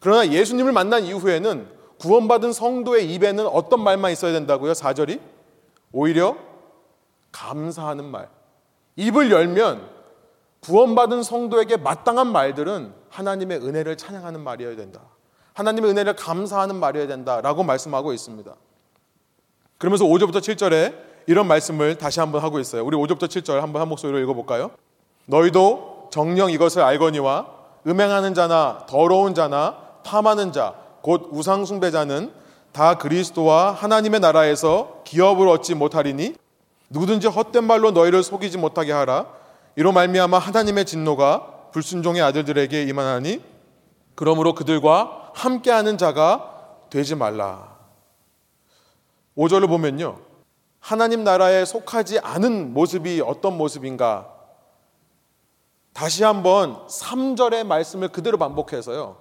그러나 0.00 0.28
예수님을 0.28 0.72
만난 0.72 1.02
이후에는 1.02 1.68
구원받은 1.98 2.52
성도의 2.52 3.12
입에는 3.14 3.46
어떤 3.48 3.82
말만 3.82 4.12
있어야 4.12 4.32
된다고요? 4.32 4.72
4절이? 4.72 5.20
오히려 5.90 6.36
감사하는 7.32 8.04
말. 8.04 8.28
입을 8.98 9.30
열면 9.30 9.88
구원받은 10.60 11.22
성도에게 11.22 11.76
마땅한 11.76 12.26
말들은 12.32 12.92
하나님의 13.10 13.58
은혜를 13.58 13.96
찬양하는 13.96 14.40
말이어야 14.40 14.74
된다. 14.74 15.00
하나님의 15.54 15.92
은혜를 15.92 16.16
감사하는 16.16 16.74
말이어야 16.76 17.06
된다 17.06 17.40
라고 17.40 17.62
말씀하고 17.62 18.12
있습니다. 18.12 18.52
그러면서 19.78 20.04
5절부터 20.04 20.38
7절에 20.38 20.96
이런 21.28 21.46
말씀을 21.46 21.96
다시 21.96 22.18
한번 22.18 22.42
하고 22.42 22.58
있어요. 22.58 22.84
우리 22.84 22.96
5절부터 22.96 23.28
7절 23.28 23.60
한번 23.60 23.80
한 23.80 23.88
목소리로 23.88 24.18
읽어볼까요? 24.18 24.72
너희도 25.26 26.08
정령 26.10 26.50
이것을 26.50 26.82
알거니와 26.82 27.46
음행하는 27.86 28.34
자나 28.34 28.84
더러운 28.88 29.34
자나 29.34 29.76
탐하는 30.02 30.52
자, 30.52 30.74
곧 31.02 31.28
우상숭배자는 31.30 32.32
다 32.72 32.98
그리스도와 32.98 33.70
하나님의 33.72 34.18
나라에서 34.20 35.02
기업을 35.04 35.46
얻지 35.48 35.76
못하리니 35.76 36.34
누구든지 36.90 37.26
헛된 37.28 37.64
말로 37.64 37.90
너희를 37.90 38.22
속이지 38.22 38.58
못하게 38.58 38.92
하라. 38.92 39.26
이로 39.76 39.92
말미암아 39.92 40.38
하나님의 40.38 40.86
진노가 40.86 41.70
불순종의 41.72 42.22
아들들에게 42.22 42.82
임하나니 42.84 43.42
그러므로 44.14 44.54
그들과 44.54 45.30
함께하는 45.34 45.98
자가 45.98 46.86
되지 46.90 47.14
말라. 47.14 47.76
5절을 49.36 49.68
보면요. 49.68 50.18
하나님 50.80 51.22
나라에 51.22 51.64
속하지 51.64 52.18
않은 52.20 52.72
모습이 52.72 53.22
어떤 53.24 53.56
모습인가? 53.56 54.34
다시 55.92 56.24
한번 56.24 56.86
3절의 56.86 57.64
말씀을 57.66 58.08
그대로 58.08 58.38
반복해서요. 58.38 59.18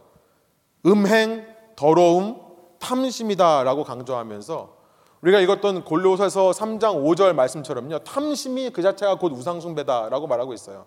음행, 0.85 1.45
더러움, 1.75 2.41
탐심이다라고 2.79 3.83
강조하면서 3.83 4.76
우리가 5.21 5.39
읽었던 5.39 5.83
골로새서 5.83 6.51
3장 6.51 7.03
5절 7.03 7.33
말씀처럼요. 7.33 7.99
탐심이 7.99 8.69
그 8.69 8.81
자체가 8.81 9.17
곧 9.17 9.31
우상숭배다라고 9.33 10.27
말하고 10.27 10.53
있어요. 10.53 10.85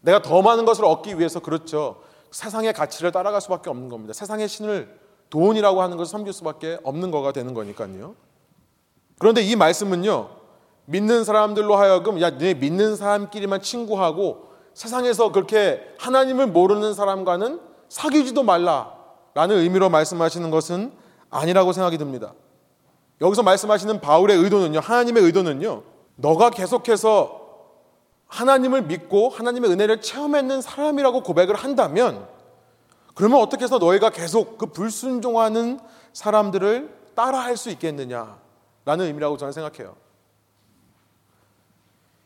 내가 0.00 0.22
더 0.22 0.42
많은 0.42 0.64
것을 0.64 0.84
얻기 0.84 1.18
위해서 1.18 1.40
그렇죠. 1.40 2.00
세상의 2.30 2.72
가치를 2.72 3.12
따라갈 3.12 3.40
수밖에 3.40 3.70
없는 3.70 3.88
겁니다. 3.88 4.12
세상의 4.12 4.48
신을 4.48 4.98
돈이라고 5.30 5.82
하는 5.82 5.96
것을 5.96 6.10
섬길 6.10 6.32
수밖에 6.32 6.78
없는 6.82 7.10
거가 7.10 7.32
되는 7.32 7.52
거니까요. 7.52 8.14
그런데 9.18 9.42
이 9.42 9.56
말씀은요. 9.56 10.30
믿는 10.86 11.24
사람들로 11.24 11.76
하여금 11.76 12.20
야, 12.22 12.38
네 12.38 12.54
믿는 12.54 12.96
사람끼리만 12.96 13.60
친구하고 13.60 14.48
세상에서 14.72 15.32
그렇게 15.32 15.82
하나님을 15.98 16.46
모르는 16.46 16.94
사람과는 16.94 17.60
사귀지도 17.90 18.42
말라라는 18.42 19.58
의미로 19.58 19.90
말씀하시는 19.90 20.50
것은 20.50 20.92
아니라고 21.28 21.72
생각이 21.72 21.98
듭니다. 21.98 22.32
여기서 23.20 23.42
말씀하시는 23.42 24.00
바울의 24.00 24.36
의도는요, 24.36 24.80
하나님의 24.80 25.22
의도는요, 25.24 25.82
너가 26.16 26.50
계속해서 26.50 27.38
하나님을 28.26 28.82
믿고 28.82 29.30
하나님의 29.30 29.70
은혜를 29.70 30.00
체험했는 30.00 30.60
사람이라고 30.60 31.22
고백을 31.22 31.54
한다면, 31.54 32.28
그러면 33.14 33.40
어떻게 33.40 33.64
해서 33.64 33.78
너희가 33.78 34.10
계속 34.10 34.58
그 34.58 34.66
불순종하는 34.66 35.80
사람들을 36.12 36.96
따라할 37.14 37.56
수 37.56 37.70
있겠느냐 37.70 38.38
라는 38.84 39.06
의미라고 39.06 39.36
저는 39.36 39.52
생각해요. 39.52 39.96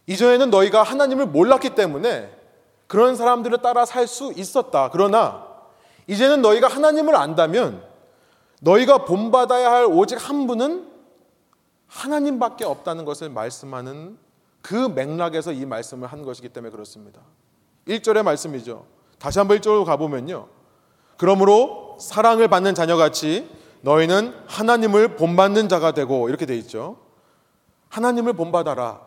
이전에는 0.07 0.51
너희가 0.51 0.83
하나님을 0.83 1.27
몰랐기 1.27 1.71
때문에 1.71 2.31
그런 2.87 3.17
사람들을 3.17 3.63
따라 3.63 3.87
살 3.87 4.07
수 4.07 4.35
있었다. 4.37 4.91
그러나 4.93 5.47
이제는 6.09 6.43
너희가 6.43 6.69
하나님을 6.69 7.17
안다면 7.17 7.83
너희가 8.63 9.05
본받아야 9.05 9.71
할 9.71 9.87
오직 9.87 10.17
한 10.29 10.47
분은 10.47 10.89
하나님밖에 11.89 12.65
없다는 12.65 13.05
것을 13.05 13.29
말씀하는 13.29 14.17
그 14.63 14.89
맥락에서 14.89 15.53
이 15.53 15.67
말씀을 15.67 16.07
한 16.09 16.23
것이기 16.23 16.49
때문에 16.49 16.71
그렇습니다. 16.71 17.21
1절의 17.89 18.23
말씀이죠. 18.23 18.87
다시 19.19 19.41
한번 19.41 19.59
1절로 19.59 19.85
가보면요. 19.85 20.47
그러므로 21.17 21.97
사랑을 22.01 22.47
받는 22.49 22.75
자녀같이 22.75 23.51
너희는 23.81 24.33
하나님을 24.47 25.17
본받는 25.17 25.69
자가 25.69 25.93
되고 25.93 26.29
이렇게 26.29 26.47
돼 26.47 26.57
있죠. 26.59 26.99
하나님을 27.89 28.35
본받아라 28.35 29.01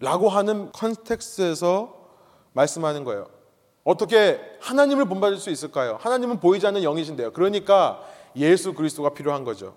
라고 0.00 0.30
하는 0.30 0.72
컨텍스에서 0.72 1.94
말씀하는 2.54 3.04
거예요. 3.04 3.26
어떻게 3.84 4.40
하나님을 4.60 5.04
본받을 5.04 5.36
수 5.36 5.50
있을까요? 5.50 5.98
하나님은 6.00 6.40
보이지 6.40 6.66
않는 6.66 6.82
영이신데요. 6.82 7.32
그러니까 7.32 8.02
예수 8.36 8.72
그리스도가 8.74 9.10
필요한 9.10 9.44
거죠. 9.44 9.74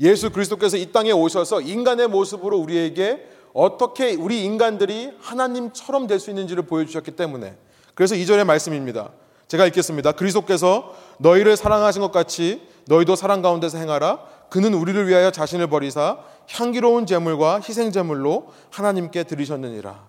예수 0.00 0.30
그리스도께서 0.30 0.76
이 0.76 0.90
땅에 0.92 1.12
오셔서 1.12 1.60
인간의 1.60 2.08
모습으로 2.08 2.58
우리에게 2.58 3.28
어떻게 3.52 4.14
우리 4.14 4.44
인간들이 4.44 5.12
하나님처럼 5.20 6.06
될 6.06 6.18
수 6.18 6.30
있는지를 6.30 6.64
보여주셨기 6.64 7.12
때문에 7.12 7.56
그래서 7.94 8.14
이절의 8.14 8.44
말씀입니다. 8.44 9.10
제가 9.48 9.66
읽겠습니다. 9.66 10.12
그리스도께서 10.12 10.94
너희를 11.18 11.56
사랑하신 11.56 12.00
것 12.00 12.10
같이 12.10 12.62
너희도 12.86 13.16
사랑 13.16 13.42
가운데서 13.42 13.76
행하라. 13.78 14.20
그는 14.48 14.72
우리를 14.74 15.06
위하여 15.06 15.30
자신을 15.30 15.66
버리사 15.66 16.18
향기로운 16.48 17.06
제물과 17.06 17.60
희생 17.60 17.92
제물로 17.92 18.52
하나님께 18.70 19.24
드리셨느니라. 19.24 20.06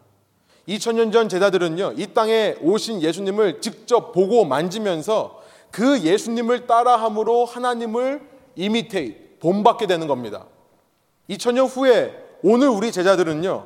2000년 0.68 1.12
전 1.12 1.28
제자들은요. 1.28 1.94
이 1.98 2.08
땅에 2.14 2.56
오신 2.62 3.02
예수님을 3.02 3.60
직접 3.60 4.14
보고 4.14 4.46
만지면서 4.46 5.43
그 5.74 6.02
예수님을 6.02 6.68
따라함으로 6.68 7.46
하나님을 7.46 8.22
이미테이, 8.56 9.40
본받게 9.40 9.88
되는 9.88 10.06
겁니다. 10.06 10.46
2000년 11.32 11.68
후에 11.68 12.14
오늘 12.44 12.68
우리 12.68 12.92
제자들은요, 12.92 13.66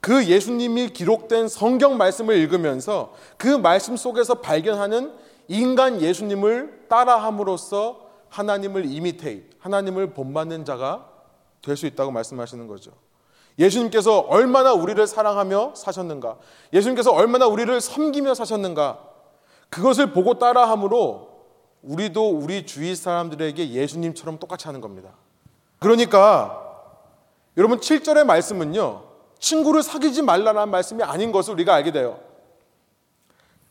그 0.00 0.24
예수님이 0.26 0.90
기록된 0.90 1.48
성경 1.48 1.96
말씀을 1.96 2.36
읽으면서 2.36 3.12
그 3.36 3.48
말씀 3.48 3.96
속에서 3.96 4.34
발견하는 4.34 5.12
인간 5.48 6.00
예수님을 6.00 6.84
따라함으로써 6.88 8.06
하나님을 8.28 8.84
이미테이, 8.86 9.42
하나님을 9.58 10.14
본받는 10.14 10.64
자가 10.64 11.08
될 11.60 11.76
수 11.76 11.86
있다고 11.86 12.12
말씀하시는 12.12 12.68
거죠. 12.68 12.92
예수님께서 13.58 14.20
얼마나 14.20 14.72
우리를 14.74 15.04
사랑하며 15.04 15.72
사셨는가, 15.74 16.36
예수님께서 16.72 17.10
얼마나 17.10 17.48
우리를 17.48 17.80
섬기며 17.80 18.34
사셨는가, 18.34 19.00
그것을 19.70 20.12
보고 20.12 20.38
따라함으로 20.38 21.27
우리도 21.82 22.30
우리 22.30 22.66
주위 22.66 22.94
사람들에게 22.94 23.70
예수님처럼 23.70 24.38
똑같이 24.38 24.66
하는 24.66 24.80
겁니다. 24.80 25.10
그러니까 25.78 26.64
여러분 27.56 27.80
7절의 27.80 28.24
말씀은요. 28.24 29.04
친구를 29.38 29.82
사귀지 29.82 30.22
말라는 30.22 30.68
말씀이 30.70 31.02
아닌 31.02 31.32
것을 31.32 31.54
우리가 31.54 31.74
알게 31.74 31.92
돼요. 31.92 32.18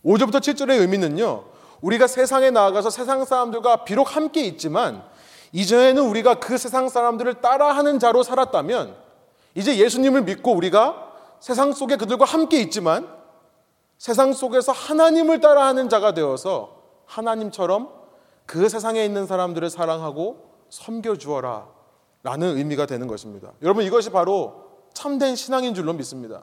5절부터 0.05 0.39
7절의 0.39 0.79
의미는요. 0.79 1.43
우리가 1.81 2.07
세상에 2.07 2.49
나아가서 2.49 2.89
세상 2.89 3.25
사람들과 3.25 3.83
비록 3.83 4.15
함께 4.15 4.41
있지만 4.45 5.03
이전에는 5.51 6.01
우리가 6.03 6.35
그 6.35 6.57
세상 6.57 6.89
사람들을 6.89 7.35
따라하는 7.35 7.99
자로 7.99 8.23
살았다면 8.23 8.95
이제 9.55 9.77
예수님을 9.77 10.23
믿고 10.23 10.53
우리가 10.53 11.13
세상 11.39 11.71
속에 11.73 11.97
그들과 11.97 12.25
함께 12.25 12.59
있지만 12.61 13.07
세상 13.97 14.33
속에서 14.33 14.71
하나님을 14.71 15.39
따라하는 15.39 15.89
자가 15.89 16.13
되어서 16.13 16.77
하나님처럼 17.05 17.96
그 18.47 18.67
세상에 18.69 19.05
있는 19.05 19.27
사람들을 19.27 19.69
사랑하고 19.69 20.49
섬겨 20.69 21.17
주어라 21.17 21.67
라는 22.23 22.57
의미가 22.57 22.87
되는 22.87 23.05
것입니다. 23.07 23.51
여러분 23.61 23.83
이것이 23.83 24.09
바로 24.09 24.65
참된 24.93 25.35
신앙인 25.35 25.75
줄로 25.75 25.93
믿습니다. 25.93 26.41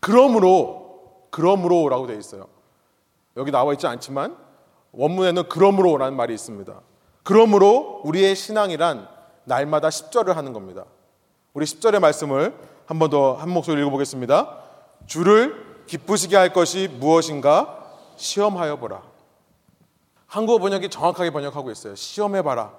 그러므로 0.00 1.26
그러므로라고 1.30 2.06
되어 2.06 2.16
있어요. 2.18 2.46
여기 3.36 3.50
나와 3.50 3.72
있지 3.72 3.86
않지만 3.86 4.36
원문에는 4.92 5.48
그러므로라는 5.48 6.16
말이 6.16 6.32
있습니다. 6.34 6.80
그러므로 7.24 8.02
우리의 8.04 8.36
신앙이란 8.36 9.08
날마다 9.44 9.88
10절을 9.88 10.34
하는 10.34 10.52
겁니다. 10.52 10.84
우리 11.52 11.64
10절의 11.66 11.98
말씀을 12.00 12.54
한 12.86 12.98
번 12.98 13.10
더 13.10 13.34
한 13.34 13.48
목소리 13.48 13.80
읽어보겠습니다. 13.80 14.58
주를 15.06 15.84
기쁘시게 15.86 16.36
할 16.36 16.52
것이 16.52 16.88
무엇인가 17.00 17.82
시험하여 18.16 18.76
보라. 18.76 19.02
한국어 20.34 20.58
번역이 20.58 20.88
정확하게 20.88 21.30
번역하고 21.30 21.70
있어요. 21.70 21.94
시험해봐라. 21.94 22.72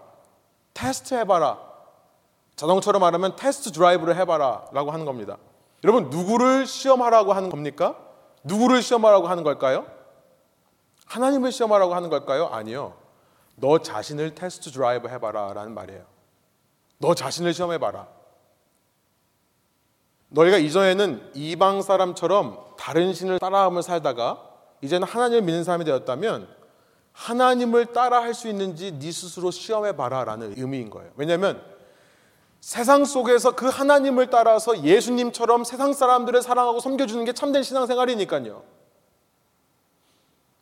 테스트 0.74 1.14
해봐라. 1.14 1.58
자동차로 2.58 3.00
말하면 3.00 3.38
test 3.38 3.72
drive를 3.72 4.18
해봐라. 4.18 4.66
라고 4.74 4.92
하는 4.92 5.06
겁니다. 5.06 5.38
여러분, 5.86 6.10
누구를 6.10 6.68
시험하라고 6.68 7.32
하는 7.32 7.50
겁니까? 7.50 7.96
누구를 8.44 8.82
시험하라고 8.82 9.28
하는 9.30 9.46
걸까요? 9.46 9.86
하나님을 11.06 11.54
시험하라고 11.54 11.96
하는 11.96 12.10
걸까요? 12.10 12.48
아니요. 12.48 12.94
너 13.56 13.78
자신을 13.78 14.36
test 14.36 14.70
drive 14.72 15.08
해봐라. 15.08 15.54
라는 15.54 15.74
말이에요. 15.74 16.04
너 16.98 17.16
자신을 17.16 17.54
시험해봐라. 17.54 18.06
너희가 20.28 20.58
이전에는 20.58 21.32
이방 21.36 21.84
사람처럼 21.84 22.76
다른 22.78 23.14
신을 23.14 23.40
따라하며 23.40 23.82
살다가 23.82 24.42
이제는 24.82 25.08
하나님을 25.08 25.44
믿는 25.44 25.64
사람이 25.64 25.86
되었다면 25.86 26.65
하나님을 27.16 27.88
따라 27.88 28.22
할 28.22 28.34
수 28.34 28.50
있는지 28.50 29.00
네 29.00 29.12
스스로 29.12 29.50
시험해 29.50 29.96
봐라라는 29.96 30.56
의미인 30.58 30.90
거예요. 30.90 31.12
왜냐하면 31.16 31.64
세상 32.60 33.06
속에서 33.06 33.56
그 33.56 33.68
하나님을 33.68 34.30
따라서 34.30 34.84
예수님처럼 34.84 35.64
세상 35.64 35.94
사람들을 35.94 36.42
사랑하고 36.42 36.80
섬겨주는 36.82 37.24
게 37.24 37.32
참된 37.32 37.64
신앙생활이니까요. 37.64 38.64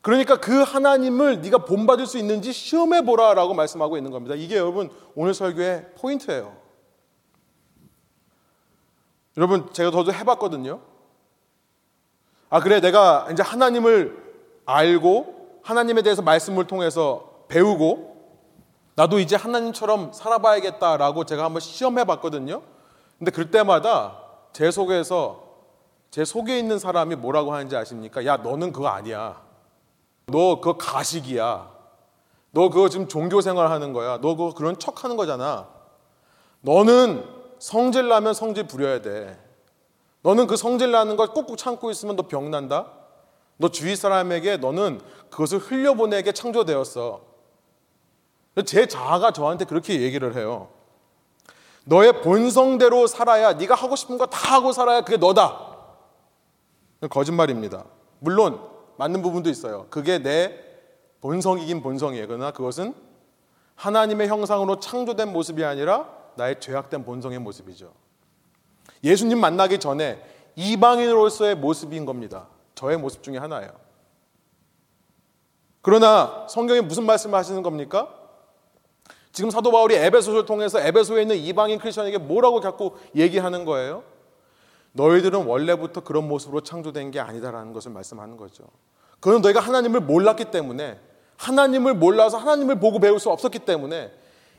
그러니까 0.02 0.40
그 0.40 0.62
하나님을 0.62 1.42
네가 1.42 1.60
본받을 1.60 2.06
수 2.06 2.18
있는지 2.18 2.54
시험해 2.54 3.04
보라라고 3.04 3.54
말씀하고 3.54 3.98
있는 3.98 4.12
겁니다. 4.12 4.36
이게 4.36 4.58
여러분 4.58 4.92
오늘 5.16 5.34
설교의 5.34 5.94
포인트예요. 5.98 6.56
여러분 9.38 9.74
제가 9.74 9.90
저도 9.90 10.14
해봤거든요. 10.14 10.82
아 12.50 12.60
그래 12.60 12.80
내가 12.80 13.28
이제 13.32 13.42
하나님을 13.42 14.22
알고 14.66 15.33
하나님에 15.64 16.02
대해서 16.02 16.22
말씀을 16.22 16.68
통해서 16.68 17.46
배우고 17.48 18.14
나도 18.96 19.20
이제 19.20 19.36
하나님처럼 19.36 20.14
살아봐야겠다라고 20.14 21.26
제가 21.26 21.46
한번 21.46 21.62
시험해 21.62 22.04
봤거든요. 22.04 22.62
근데 23.18 23.32
그때마다 23.32 24.20
제 24.52 24.70
속에서 24.70 25.44
제 26.12 26.26
속에 26.26 26.60
있는 26.60 26.78
사람이 26.78 27.16
뭐라고 27.16 27.54
하는지 27.54 27.76
아십니까? 27.76 28.26
야, 28.26 28.38
너는 28.38 28.72
그거 28.72 28.90
아니야. 28.90 29.42
너 30.28 30.62
그거 30.62 30.78
가식이야. 30.78 31.72
너 32.52 32.70
그거 32.70 32.88
지금 32.88 33.08
종교 33.08 33.42
생활 33.42 33.72
하는 33.72 33.94
거야. 33.94 34.20
너 34.22 34.36
그거 34.36 34.54
그런 34.54 34.78
척 34.78 35.04
하는 35.04 35.18
거잖아. 35.18 35.68
너는 36.62 37.26
성질 37.58 38.10
나면 38.10 38.36
성질 38.36 38.68
부려야 38.68 39.02
돼. 39.02 39.40
너는 40.22 40.46
그 40.46 40.56
성질 40.56 40.92
나는 40.92 41.16
걸 41.16 41.30
꾹꾹 41.30 41.58
참고 41.58 41.90
있으면 41.90 42.16
너 42.16 42.28
병난다? 42.28 42.92
너 43.64 43.70
주위 43.70 43.96
사람에게 43.96 44.58
너는 44.58 45.00
그것을 45.30 45.58
흘려보내게 45.58 46.34
창조되었어. 46.34 47.22
제 48.66 48.88
자아가 48.88 49.32
저한테 49.32 49.64
그렇게 49.64 50.02
얘기를 50.02 50.36
해요. 50.36 50.68
너의 51.86 52.22
본성대로 52.22 53.08
살아야 53.08 53.54
네가 53.54 53.74
하고 53.74 53.96
싶은 53.96 54.18
거 54.18 54.26
다 54.26 54.56
하고 54.56 54.74
살아야 54.74 55.00
그게 55.00 55.16
너다. 55.16 55.78
거짓말입니다. 57.10 57.86
물론 58.20 58.60
맞는 58.98 59.22
부분도 59.22 59.50
있어요. 59.50 59.88
그게 59.90 60.20
내 60.22 60.60
본성이긴 61.22 61.82
본성이에요. 61.82 62.28
그러나 62.28 62.52
그것은 62.52 62.94
하나님의 63.76 64.28
형상으로 64.28 64.82
창조된 64.82 65.32
모습이 65.32 65.64
아니라 65.64 66.10
나의 66.36 66.60
죄악된 66.60 67.06
본성의 67.06 67.40
모습이죠. 67.40 67.94
예수님 69.06 69.40
만나기 69.40 69.80
전에 69.80 70.22
이방인으로서의 70.58 71.56
모습인 71.56 72.06
겁니다. 72.06 72.48
저의 72.76 72.98
모습 72.98 73.24
중에 73.24 73.38
하나예요. 73.38 73.72
그러나 75.82 76.48
성경이 76.50 76.82
무슨 76.82 77.06
말씀을 77.06 77.38
하시는 77.38 77.62
겁니까? 77.62 78.10
지금 79.32 79.50
사도 79.50 79.72
바울이 79.72 79.96
에베소를 79.96 80.46
통해서 80.46 80.80
에베소에 80.80 81.24
있는 81.24 81.36
이방인 81.36 81.80
크리스천에게 81.80 82.20
뭐라고 82.20 82.62
자꾸 82.62 82.96
얘기하는 83.16 83.66
거예요? 83.66 84.04
너희들은 84.94 85.46
원래부터 85.46 86.02
그런 86.02 86.28
모습으로 86.28 86.62
창조된 86.62 87.12
게 87.12 87.20
아니다라는 87.20 87.74
것을 87.74 87.92
말씀하는 87.92 88.38
거죠. 88.38 88.64
그건 89.20 89.42
너희가 89.42 89.60
하나님을 89.60 90.02
몰랐기 90.02 90.46
때문에 90.46 91.00
하나님을 91.38 91.96
몰라서 91.96 92.38
하나님을 92.38 92.80
보고 92.80 93.00
배울 93.00 93.20
수 93.20 93.30
없었기 93.30 93.60
때문에 93.60 94.12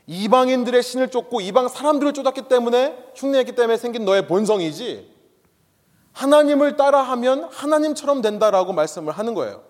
이방인들의 0.07 0.83
신을 0.83 1.09
쫓고 1.09 1.41
이방 1.41 1.69
사람들을 1.69 2.13
쫓았기 2.13 2.43
때문에 2.43 3.11
흉내했기 3.15 3.53
때문에 3.53 3.77
생긴 3.77 4.05
너의 4.05 4.27
본성이지 4.27 5.14
하나님을 6.15 6.77
따라하면 6.77 7.49
하나님처럼 7.51 8.21
된다라고 8.21 8.73
말씀을 8.73 9.13
하는 9.13 9.33
거예요. 9.33 9.63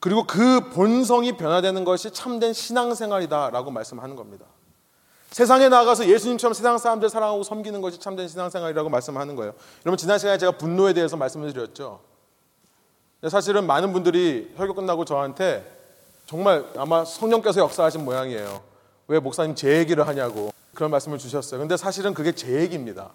그리고 0.00 0.26
그 0.26 0.70
본성이 0.70 1.36
변화되는 1.36 1.84
것이 1.84 2.10
참된 2.10 2.52
신앙생활이다라고 2.52 3.70
말씀하는 3.70 4.16
겁니다. 4.16 4.46
세상에 5.30 5.68
나가서 5.68 6.08
예수님처럼 6.08 6.54
세상 6.54 6.76
사람들 6.76 7.08
사랑하고 7.08 7.42
섬기는 7.42 7.80
것이 7.80 8.00
참된 8.00 8.28
신앙생활이라고 8.28 8.88
말씀하는 8.88 9.36
거예요. 9.36 9.52
여러분 9.86 9.96
지난 9.96 10.18
시간에 10.18 10.38
제가 10.38 10.52
분노에 10.52 10.92
대해서 10.92 11.16
말씀을 11.16 11.52
드렸죠. 11.52 12.00
사실은 13.28 13.66
많은 13.66 13.92
분들이 13.92 14.52
설교 14.56 14.74
끝나고 14.74 15.04
저한테 15.04 15.64
정말 16.26 16.64
아마 16.76 17.04
성령께서 17.04 17.60
역사하신 17.60 18.04
모양이에요. 18.04 18.62
왜 19.06 19.20
목사님 19.20 19.54
제 19.54 19.78
얘기를 19.78 20.06
하냐고 20.06 20.50
그런 20.74 20.90
말씀을 20.90 21.18
주셨어요. 21.18 21.60
근데 21.60 21.76
사실은 21.76 22.14
그게 22.14 22.32
제 22.32 22.60
얘기입니다. 22.60 23.10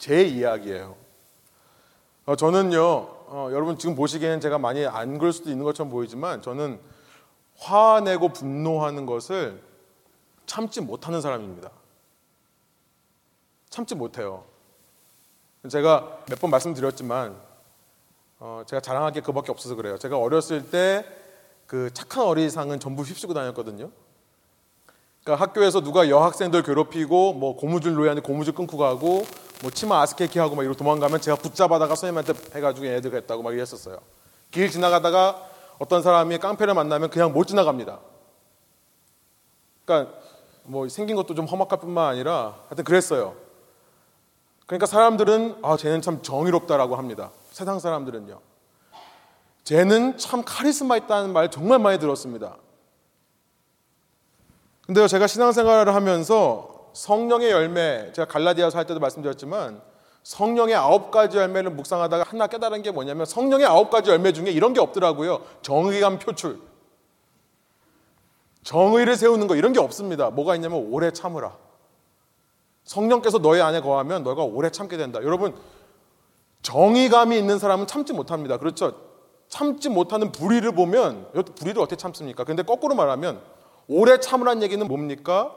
제 0.00 0.24
이야기예요. 0.24 0.96
어, 2.24 2.34
저는요, 2.34 2.80
어, 2.80 3.48
여러분 3.52 3.78
지금 3.78 3.94
보시기에는 3.94 4.40
제가 4.40 4.58
많이 4.58 4.86
안 4.86 5.18
그럴 5.18 5.32
수도 5.32 5.50
있는 5.50 5.62
것처럼 5.64 5.90
보이지만 5.90 6.40
저는 6.40 6.80
화내고 7.58 8.30
분노하는 8.30 9.04
것을 9.04 9.62
참지 10.46 10.80
못하는 10.80 11.20
사람입니다. 11.20 11.70
참지 13.68 13.94
못해요. 13.94 14.44
제가 15.68 16.24
몇 16.28 16.40
번 16.40 16.50
말씀드렸지만 16.50 17.36
어, 18.38 18.62
제가 18.66 18.80
자랑할 18.80 19.12
게 19.12 19.20
그밖에 19.20 19.52
없어서 19.52 19.74
그래요. 19.74 19.98
제가 19.98 20.18
어렸을 20.18 20.70
때 20.70 21.04
그 21.66 21.88
착한 21.94 22.24
어린이상은 22.24 22.80
전부 22.80 23.02
휩쓰고 23.04 23.32
다녔거든요. 23.32 23.92
그러니까 25.30 25.44
학교에서 25.44 25.80
누가 25.80 26.08
여학생들 26.08 26.64
괴롭히고 26.64 27.34
뭐 27.34 27.54
고무줄 27.54 27.94
놓이는데 27.94 28.20
고무줄 28.20 28.52
끊고 28.52 28.76
가고 28.76 29.24
뭐 29.62 29.70
치마 29.70 30.00
아스케키 30.00 30.40
하고 30.40 30.56
막 30.56 30.62
이러고 30.62 30.76
도망가면 30.76 31.20
제가 31.20 31.36
붙잡아다가 31.36 31.94
선생님한테 31.94 32.32
해가지고 32.56 32.86
애들 32.86 33.14
했다고 33.14 33.44
막 33.44 33.52
이랬었어요. 33.52 33.98
길 34.50 34.68
지나가다가 34.70 35.48
어떤 35.78 36.02
사람이 36.02 36.38
깡패를 36.38 36.74
만나면 36.74 37.10
그냥 37.10 37.32
못 37.32 37.44
지나갑니다. 37.44 38.00
그러니까 39.84 40.12
뭐 40.64 40.88
생긴 40.88 41.14
것도 41.14 41.36
좀 41.36 41.46
험악할 41.46 41.78
뿐만 41.78 42.08
아니라 42.08 42.56
하여튼 42.66 42.82
그랬어요. 42.82 43.36
그러니까 44.66 44.86
사람들은 44.86 45.58
아 45.62 45.76
쟤는 45.76 46.02
참 46.02 46.22
정의롭다라고 46.22 46.96
합니다. 46.96 47.30
세상 47.52 47.78
사람들은요. 47.78 48.40
쟤는 49.62 50.18
참 50.18 50.42
카리스마 50.44 50.96
있다는 50.96 51.32
말 51.32 51.52
정말 51.52 51.78
많이 51.78 52.00
들었습니다. 52.00 52.56
근데요, 54.90 55.06
제가 55.06 55.28
신앙생활을 55.28 55.94
하면서 55.94 56.90
성령의 56.94 57.52
열매, 57.52 58.10
제가 58.12 58.26
갈라디아서 58.26 58.76
할 58.76 58.88
때도 58.88 58.98
말씀드렸지만 58.98 59.80
성령의 60.24 60.74
아홉 60.74 61.12
가지 61.12 61.36
열매를 61.36 61.70
묵상하다가 61.70 62.24
하나 62.26 62.48
깨달은 62.48 62.82
게 62.82 62.90
뭐냐면 62.90 63.24
성령의 63.24 63.66
아홉 63.66 63.88
가지 63.90 64.10
열매 64.10 64.32
중에 64.32 64.50
이런 64.50 64.72
게 64.72 64.80
없더라고요. 64.80 65.42
정의감 65.62 66.18
표출. 66.18 66.58
정의를 68.64 69.14
세우는 69.14 69.46
거 69.46 69.54
이런 69.54 69.72
게 69.72 69.78
없습니다. 69.78 70.30
뭐가 70.30 70.56
있냐면 70.56 70.84
오래 70.90 71.12
참으라. 71.12 71.56
성령께서 72.82 73.38
너의 73.38 73.62
안에 73.62 73.82
거하면 73.82 74.24
너가 74.24 74.42
오래 74.42 74.70
참게 74.70 74.96
된다. 74.96 75.20
여러분 75.22 75.54
정의감이 76.62 77.38
있는 77.38 77.60
사람은 77.60 77.86
참지 77.86 78.12
못합니다. 78.12 78.56
그렇죠? 78.56 78.96
참지 79.46 79.88
못하는 79.88 80.32
불의를 80.32 80.72
보면 80.72 81.30
불의를 81.54 81.80
어떻게 81.80 81.94
참습니까? 81.94 82.42
근데 82.42 82.64
거꾸로 82.64 82.96
말하면 82.96 83.59
오래 83.92 84.20
참으란 84.20 84.62
얘기는 84.62 84.86
뭡니까? 84.86 85.52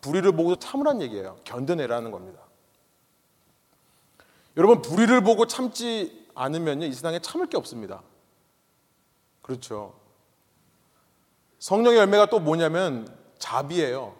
불의를 0.00 0.32
보고 0.32 0.56
참으란 0.56 1.02
얘기예요. 1.02 1.36
견뎌내라는 1.44 2.10
겁니다. 2.10 2.40
여러분 4.56 4.80
불의를 4.80 5.22
보고 5.22 5.46
참지 5.46 6.26
않으면이 6.34 6.90
세상에 6.90 7.18
참을 7.18 7.46
게 7.46 7.58
없습니다. 7.58 8.02
그렇죠. 9.42 9.94
성령의 11.58 11.98
열매가 11.98 12.26
또 12.26 12.40
뭐냐면 12.40 13.06
자비예요. 13.38 14.16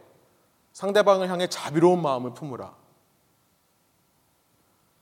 상대방을 0.75 1.31
향해 1.31 1.47
자비로운 1.47 2.03
마음을 2.03 2.35
품으라. 2.35 2.75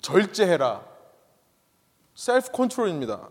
절제해라. 0.02 0.86
셀프 2.14 2.52
컨트롤입니다. 2.52 3.28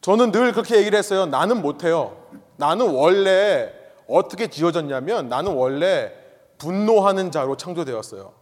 저는 0.00 0.30
늘 0.30 0.52
그렇게 0.52 0.76
얘기를 0.76 0.96
했어요. 0.96 1.26
나는 1.26 1.60
못해요. 1.60 2.24
나는 2.56 2.88
원래 2.94 3.79
어떻게 4.10 4.48
지어졌냐면 4.48 5.28
나는 5.28 5.54
원래 5.54 6.12
분노하는 6.58 7.30
자로 7.30 7.56
창조되었어요. 7.56 8.34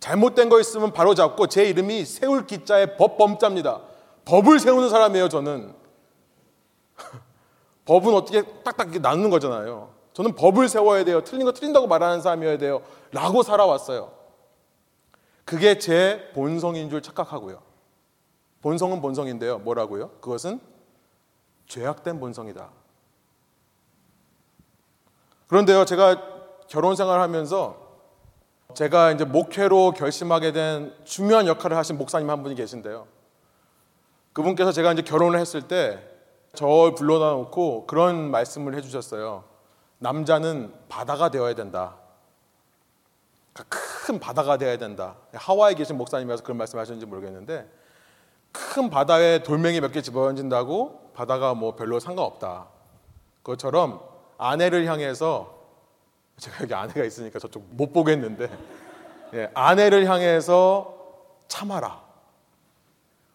잘못된 0.00 0.48
거 0.48 0.60
있으면 0.60 0.92
바로 0.92 1.14
잡고 1.14 1.46
제 1.48 1.64
이름이 1.64 2.04
세울 2.04 2.46
기자의 2.46 2.96
법범자입니다. 2.96 3.80
법을 4.24 4.60
세우는 4.60 4.90
사람이에요, 4.90 5.28
저는. 5.28 5.74
법은 7.86 8.14
어떻게 8.14 8.42
딱딱 8.62 9.00
나누는 9.00 9.30
거잖아요. 9.30 9.94
저는 10.12 10.34
법을 10.34 10.68
세워야 10.68 11.04
돼요. 11.04 11.22
틀린 11.24 11.44
거 11.44 11.52
틀린다고 11.52 11.86
말하는 11.86 12.20
사람이어야 12.20 12.58
돼요. 12.58 12.82
라고 13.12 13.42
살아왔어요. 13.42 14.12
그게 15.44 15.78
제 15.78 16.30
본성인 16.34 16.90
줄 16.90 17.02
착각하고요. 17.02 17.62
본성은 18.62 19.00
본성인데요. 19.00 19.58
뭐라고요? 19.58 20.10
그것은 20.20 20.60
죄악된 21.66 22.18
본성이다. 22.18 22.70
그런데요, 25.48 25.84
제가 25.84 26.22
결혼 26.68 26.96
생활 26.96 27.20
하면서 27.20 27.76
제가 28.74 29.12
이제 29.12 29.24
목회로 29.24 29.92
결심하게 29.92 30.52
된 30.52 30.94
중요한 31.04 31.46
역할을 31.46 31.76
하신 31.76 31.98
목사님 31.98 32.28
한 32.28 32.42
분이 32.42 32.54
계신데요. 32.56 33.06
그분께서 34.32 34.72
제가 34.72 34.92
이제 34.92 35.02
결혼을 35.02 35.38
했을 35.38 35.62
때 35.62 36.02
저를 36.54 36.94
불러다 36.94 37.30
놓고 37.30 37.86
그런 37.86 38.30
말씀을 38.30 38.74
해주셨어요. 38.74 39.44
남자는 39.98 40.74
바다가 40.88 41.30
되어야 41.30 41.54
된다. 41.54 41.94
그러니까 43.52 43.78
큰 43.78 44.18
바다가 44.18 44.58
되어야 44.58 44.76
된다. 44.76 45.16
하와이에 45.32 45.74
계신 45.74 45.96
목사님이라서 45.96 46.42
그런 46.42 46.58
말씀 46.58 46.78
하셨는지 46.78 47.06
모르겠는데 47.06 47.70
큰 48.52 48.90
바다에 48.90 49.42
돌멩이 49.42 49.80
몇 49.80 49.92
개 49.92 50.02
집어던진다고 50.02 51.12
바다가 51.14 51.54
뭐 51.54 51.76
별로 51.76 51.98
상관없다. 51.98 52.66
그것처럼 53.42 54.15
아내를 54.38 54.86
향해서 54.86 55.56
제가 56.38 56.62
여기 56.62 56.74
아내가 56.74 57.04
있으니까 57.04 57.38
저쪽 57.38 57.64
못 57.70 57.92
보겠는데 57.92 58.50
예, 59.34 59.50
아내를 59.54 60.06
향해서 60.06 60.94
참아라. 61.48 62.04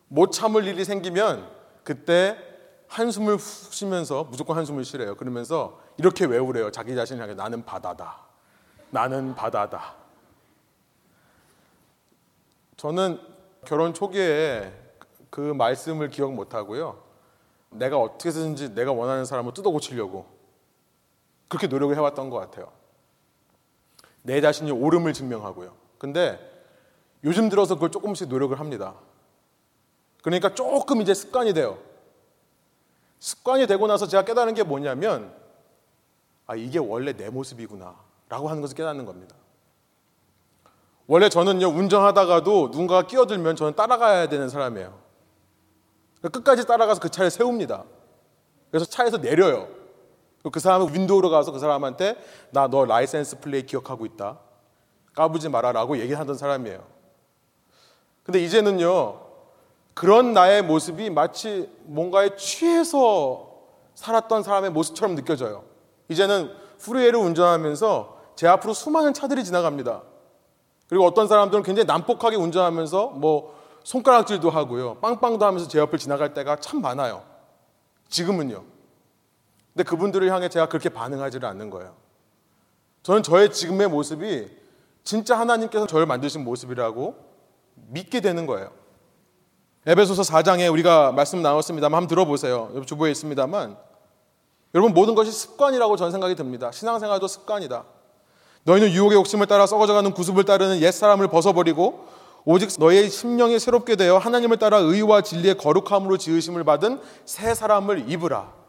못 0.07 0.31
참을 0.31 0.65
일이 0.65 0.83
생기면 0.85 1.49
그때 1.83 2.37
한숨을 2.87 3.37
후 3.37 3.71
쉬면서 3.71 4.25
무조건 4.25 4.57
한숨을 4.57 4.83
쉬래요. 4.83 5.15
그러면서 5.15 5.79
이렇게 5.97 6.25
외우래요. 6.25 6.71
자기 6.71 6.95
자신을 6.95 7.21
향해 7.23 7.33
나는 7.33 7.63
바다다. 7.63 8.19
나는 8.89 9.35
바다다. 9.35 9.95
저는 12.75 13.19
결혼 13.65 13.93
초기에 13.93 14.73
그 15.29 15.39
말씀을 15.39 16.09
기억 16.09 16.33
못 16.33 16.53
하고요. 16.53 17.01
내가 17.69 17.97
어떻게 17.97 18.29
해서든지 18.29 18.75
내가 18.75 18.91
원하는 18.91 19.23
사람을 19.23 19.53
뜯어 19.53 19.69
고치려고 19.69 20.25
그렇게 21.51 21.67
노력을 21.67 21.93
해왔던 21.93 22.29
것 22.29 22.37
같아요. 22.37 22.71
내 24.21 24.39
자신이 24.39 24.71
옳음을 24.71 25.11
증명하고요. 25.11 25.75
근데 25.97 26.39
요즘 27.25 27.49
들어서 27.49 27.75
그걸 27.75 27.91
조금씩 27.91 28.29
노력을 28.29 28.57
합니다. 28.57 28.95
그러니까 30.23 30.53
조금 30.55 31.01
이제 31.01 31.13
습관이 31.13 31.53
돼요. 31.53 31.77
습관이 33.19 33.67
되고 33.67 33.85
나서 33.85 34.07
제가 34.07 34.23
깨달은 34.23 34.53
게 34.53 34.63
뭐냐면, 34.63 35.35
아, 36.47 36.55
이게 36.55 36.79
원래 36.79 37.11
내 37.11 37.29
모습이구나. 37.29 37.95
라고 38.29 38.47
하는 38.47 38.61
것을 38.61 38.77
깨닫는 38.77 39.05
겁니다. 39.05 39.35
원래 41.05 41.27
저는요, 41.27 41.67
운전하다가도 41.67 42.69
누군가가 42.69 43.07
끼어들면 43.07 43.57
저는 43.57 43.75
따라가야 43.75 44.29
되는 44.29 44.47
사람이에요. 44.47 44.97
그러니까 46.19 46.39
끝까지 46.39 46.65
따라가서 46.65 47.01
그 47.01 47.09
차를 47.09 47.29
세웁니다. 47.29 47.83
그래서 48.69 48.85
차에서 48.85 49.17
내려요. 49.17 49.80
그 50.49 50.59
사람은 50.59 50.93
window로 50.93 51.29
가서 51.29 51.51
그 51.51 51.59
사람한테 51.59 52.15
나 52.51 52.67
너 52.67 52.85
license 52.86 53.39
plate 53.39 53.65
기억하고 53.65 54.05
있다. 54.05 54.39
까불지 55.13 55.49
마라라고 55.49 55.97
얘기하던 55.99 56.35
사람이에요. 56.37 56.83
근데 58.23 58.39
이제는요, 58.43 59.19
그런 59.93 60.33
나의 60.33 60.61
모습이 60.63 61.09
마치 61.09 61.69
뭔가에 61.83 62.35
취해서 62.37 63.49
살았던 63.93 64.43
사람의 64.43 64.71
모습처럼 64.71 65.15
느껴져요. 65.15 65.63
이제는 66.07 66.51
freeway를 66.79 67.19
운전하면서 67.19 68.17
제 68.35 68.47
앞으로 68.47 68.73
수많은 68.73 69.13
차들이 69.13 69.43
지나갑니다. 69.43 70.01
그리고 70.87 71.05
어떤 71.05 71.27
사람들은 71.27 71.63
굉장히 71.63 71.85
난폭하게 71.85 72.37
운전하면서 72.37 73.07
뭐 73.09 73.59
손가락질도 73.83 74.49
하고요. 74.49 74.95
빵빵도 74.95 75.45
하면서 75.45 75.67
제 75.67 75.79
옆을 75.79 75.99
지나갈 75.99 76.33
때가 76.33 76.55
참 76.57 76.81
많아요. 76.81 77.23
지금은요. 78.09 78.63
근데 79.74 79.84
그분들을 79.84 80.30
향해 80.32 80.49
제가 80.49 80.67
그렇게 80.67 80.89
반응하지를 80.89 81.47
않는 81.49 81.69
거예요. 81.69 81.95
저는 83.03 83.24
저의 83.24 83.51
지금의 83.51 83.88
모습이 83.88 84.47
진짜 85.03 85.39
하나님께서 85.39 85.88
저를 85.88 86.05
만드신 86.05 86.43
모습이라고 86.43 87.15
믿게 87.76 88.22
되는 88.22 88.45
거예요. 88.45 88.72
에베소서 89.86 90.22
4장에 90.22 90.72
우리가 90.72 91.11
말씀 91.11 91.41
나눴습니다만 91.41 91.97
한번 91.97 92.07
들어보세요. 92.07 92.84
주보에 92.86 93.09
있습니다만 93.11 93.78
여러분 94.76 94.93
모든 94.93 95.15
것이 95.15 95.32
습관이라고 95.32 95.97
저는 95.97 96.11
생각이 96.11 96.36
듭니다. 96.36 96.72
신앙생활도 96.72 97.28
습관이다. 97.28 97.84
너희는 98.63 98.91
유혹의 98.91 99.17
욕심을 99.17 99.47
따라 99.47 99.65
썩어져가는 99.65 100.11
구습을 100.11 100.43
따르는 100.45 100.82
옛 100.82 100.91
사람을 100.91 101.30
벗어버리고 101.30 102.07
오직 102.45 102.69
너의 102.78 103.09
심령이 103.09 103.59
새롭게 103.59 103.95
되어 103.95 104.17
하나님을 104.17 104.57
따라 104.57 104.78
의와 104.78 105.22
진리의 105.22 105.57
거룩함으로 105.57 106.17
지으심을 106.17 106.63
받은 106.63 107.01
새 107.26 107.55
사람을 107.55 108.09
입으라. 108.09 108.61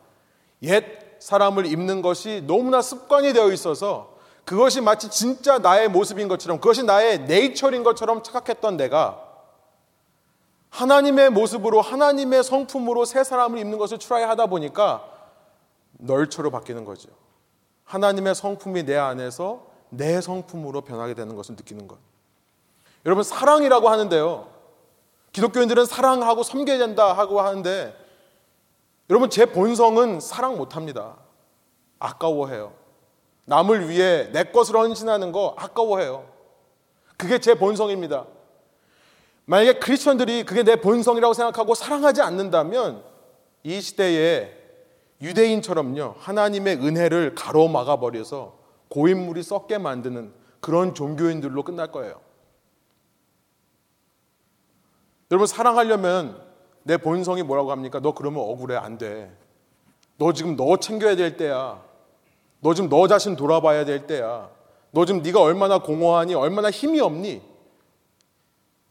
옛 0.62 0.84
사람을 1.18 1.66
입는 1.66 2.02
것이 2.02 2.42
너무나 2.46 2.82
습관이 2.82 3.32
되어 3.32 3.52
있어서 3.52 4.16
그것이 4.44 4.80
마치 4.80 5.08
진짜 5.08 5.58
나의 5.58 5.88
모습인 5.88 6.28
것처럼 6.28 6.60
그것이 6.60 6.82
나의 6.82 7.20
네이처인 7.20 7.84
것처럼 7.84 8.22
착각했던 8.22 8.76
내가 8.76 9.28
하나님의 10.70 11.30
모습으로 11.30 11.80
하나님의 11.80 12.42
성품으로 12.42 13.04
새 13.04 13.22
사람을 13.24 13.58
입는 13.58 13.78
것을 13.78 13.98
try 13.98 14.24
하다 14.24 14.46
보니까 14.46 15.04
nurture로 15.92 16.50
바뀌는 16.50 16.84
거죠. 16.84 17.10
하나님의 17.84 18.34
성품이 18.34 18.84
내 18.84 18.96
안에서 18.96 19.66
내 19.90 20.20
성품으로 20.20 20.80
변하게 20.80 21.14
되는 21.14 21.36
것을 21.36 21.56
느끼는 21.56 21.86
것. 21.86 21.98
여러분 23.04 23.22
사랑이라고 23.22 23.88
하는데요. 23.90 24.48
기독교인들은 25.32 25.84
사랑하고 25.84 26.42
섬겨야 26.42 26.78
된다 26.78 27.12
하고 27.12 27.40
하는데 27.40 27.94
여러분 29.12 29.28
제 29.28 29.44
본성은 29.44 30.20
사랑 30.20 30.56
못 30.56 30.74
합니다. 30.74 31.18
아까워해요. 31.98 32.72
남을 33.44 33.90
위해 33.90 34.30
내 34.32 34.42
것을 34.42 34.74
헌신하는 34.74 35.32
거 35.32 35.54
아까워해요. 35.58 36.24
그게 37.18 37.38
제 37.38 37.52
본성입니다. 37.52 38.24
만약에 39.44 39.80
크리스천들이 39.80 40.44
그게 40.44 40.62
내 40.62 40.76
본성이라고 40.76 41.34
생각하고 41.34 41.74
사랑하지 41.74 42.22
않는다면 42.22 43.04
이 43.64 43.82
시대에 43.82 44.50
유대인처럼요 45.20 46.14
하나님의 46.18 46.76
은혜를 46.76 47.34
가로막아 47.34 47.96
버려서 47.96 48.56
고인물이 48.88 49.42
썩게 49.42 49.76
만드는 49.76 50.32
그런 50.60 50.94
종교인들로 50.94 51.64
끝날 51.64 51.92
거예요. 51.92 52.18
여러분 55.30 55.46
사랑하려면 55.46 56.51
내 56.84 56.96
본성이 56.96 57.42
뭐라고 57.42 57.70
합니까? 57.70 58.00
너 58.00 58.12
그러면 58.12 58.42
억울해 58.42 58.76
안 58.76 58.98
돼. 58.98 59.34
너 60.18 60.32
지금 60.32 60.56
너 60.56 60.76
챙겨야 60.76 61.16
될 61.16 61.36
때야. 61.36 61.82
너 62.60 62.74
지금 62.74 62.88
너 62.88 63.06
자신 63.08 63.36
돌아봐야 63.36 63.84
될 63.84 64.06
때야. 64.06 64.50
너 64.90 65.04
지금 65.04 65.22
네가 65.22 65.40
얼마나 65.40 65.78
공허하니 65.78 66.34
얼마나 66.34 66.70
힘이 66.70 67.00
없니? 67.00 67.42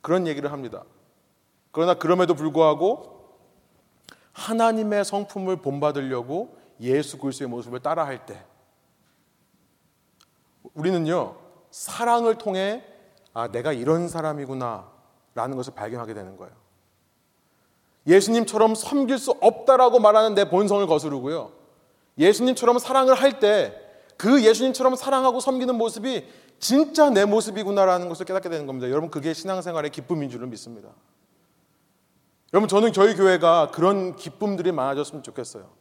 그런 0.01 0.27
얘기를 0.27 0.51
합니다. 0.51 0.83
그러나 1.71 1.93
그럼에도 1.93 2.33
불구하고 2.33 3.21
하나님의 4.33 5.05
성품을 5.05 5.57
본받으려고 5.57 6.57
예수 6.81 7.17
그리스도의 7.17 7.49
모습을 7.49 7.79
따라할 7.79 8.25
때 8.25 8.43
우리는요 10.73 11.35
사랑을 11.69 12.35
통해 12.35 12.83
아 13.33 13.47
내가 13.49 13.71
이런 13.71 14.07
사람이구나 14.07 14.89
라는 15.35 15.55
것을 15.55 15.73
발견하게 15.73 16.13
되는 16.13 16.35
거예요. 16.37 16.53
예수님처럼 18.08 18.76
섬길 18.76 19.18
수 19.18 19.32
없다라고 19.39 19.99
말하는 19.99 20.34
내 20.36 20.49
본성을 20.49 20.86
거스르고요. 20.88 21.52
예수님처럼 22.18 22.80
사랑을 22.80 23.14
할 23.16 23.39
때 23.39 23.82
그 24.22 24.43
예수님처럼 24.43 24.95
사랑하고 24.95 25.39
섬기는 25.39 25.76
모습이 25.76 26.28
진짜 26.60 27.10
내 27.10 27.26
모습이구나라는 27.26 28.08
것을 28.08 28.28
깨닫게 28.28 28.49
되는 28.49 28.68
겁니다. 28.68 28.88
여러분 28.88 29.10
그게 29.10 29.34
신앙생활의 29.34 29.89
기쁨인 29.89 30.30
줄을 30.30 30.45
믿습니다. 30.45 30.89
여러분 32.54 32.68
저는 32.68 32.93
저희 32.93 33.16
교회가 33.16 33.72
그런 33.72 34.16
기쁨들이 34.16 34.72
많아졌으면 34.74 35.24
좋겠어요. 35.24 35.72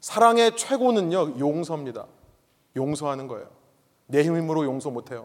사랑의 0.00 0.56
최고는요 0.56 1.38
용서입니다. 1.38 2.06
용서하는 2.74 3.28
거예요. 3.28 3.46
내 4.08 4.24
힘으로 4.24 4.64
용서 4.64 4.90
못해요. 4.90 5.24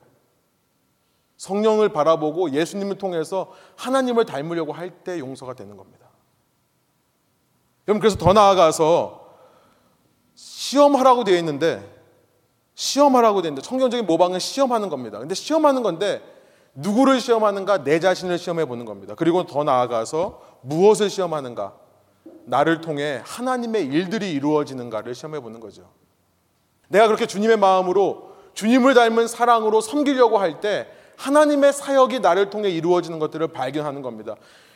성령을 1.39 1.89
바라보고 1.89 2.51
예수님을 2.51 2.97
통해서 2.97 3.53
하나님을 3.77 4.25
닮으려고 4.25 4.73
할 4.73 4.91
때 5.03 5.19
용서가 5.19 5.53
되는 5.53 5.77
겁니다. 5.77 6.07
여러분 7.87 8.01
그래서 8.01 8.17
더 8.17 8.33
나아가서 8.33 9.25
시험하라고 10.35 11.23
되어 11.23 11.37
있는데 11.37 11.81
시험하라고 12.75 13.41
되어 13.41 13.51
있는데 13.51 13.65
성경적인 13.65 14.05
모방은 14.05 14.39
시험하는 14.39 14.89
겁니다. 14.89 15.17
근데 15.17 15.33
시험하는 15.33 15.81
건데 15.81 16.21
누구를 16.73 17.21
시험하는가? 17.21 17.85
내 17.85 18.01
자신을 18.01 18.37
시험해 18.37 18.65
보는 18.65 18.83
겁니다. 18.83 19.15
그리고 19.15 19.45
더 19.45 19.63
나아가서 19.63 20.41
무엇을 20.61 21.09
시험하는가? 21.09 21.73
나를 22.45 22.81
통해 22.81 23.21
하나님의 23.23 23.85
일들이 23.85 24.31
이루어지는가를 24.33 25.15
시험해 25.15 25.39
보는 25.39 25.61
거죠. 25.61 25.89
내가 26.89 27.07
그렇게 27.07 27.25
주님의 27.25 27.57
마음으로 27.57 28.33
주님을 28.55 28.93
닮은 28.93 29.27
사랑으로 29.29 29.79
섬기려고 29.79 30.37
할 30.37 30.59
때 30.59 30.98
하나님의 31.19 31.73
사역이 31.73 32.21
나를 32.21 32.49
통해 32.49 32.69
이루어지는 32.69 33.19
것들을 33.19 33.49
발견하는 33.49 34.01
겁니다. 34.01 34.35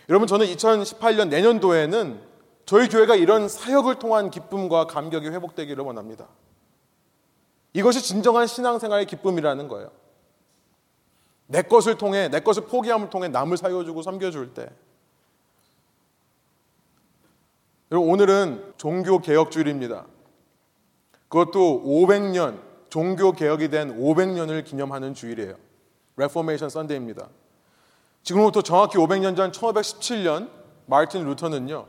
여러분 0.09 0.27
저는 0.27 0.45
2018년 0.45 1.29
내년도에는 1.29 2.19
저희 2.65 2.89
교회가 2.89 3.15
이런 3.15 3.47
사역을 3.47 3.95
통한 3.95 4.29
기쁨과 4.29 4.87
감격이 4.87 5.29
회복되기를 5.29 5.83
원합니다. 5.83 6.27
이것이 7.71 8.01
진정한 8.01 8.45
신앙생활의 8.45 9.05
기쁨이라는 9.05 9.67
거예요. 9.69 9.91
내 11.47 11.61
것을 11.61 11.97
통해 11.97 12.27
내 12.27 12.41
것을 12.41 12.65
포기함을 12.65 13.09
통해 13.09 13.29
남을 13.29 13.55
살려주고 13.55 14.01
섬겨줄 14.01 14.53
때. 14.53 14.69
여러분 17.89 18.09
오늘은 18.09 18.73
종교 18.75 19.19
개혁 19.19 19.49
주일입니다. 19.49 20.05
그것도 21.29 21.83
500년 21.85 22.59
종교 22.89 23.31
개혁이 23.31 23.69
된 23.69 23.97
500년을 23.97 24.65
기념하는 24.65 25.13
주일이에요. 25.13 25.55
Reformation 26.17 26.69
Sunday입니다. 26.69 27.27
지금부터 28.23 28.61
정확히 28.61 28.97
500년 28.97 29.35
전 29.35 29.51
1517년 29.51 30.49
마르틴 30.85 31.25
루터는요. 31.25 31.85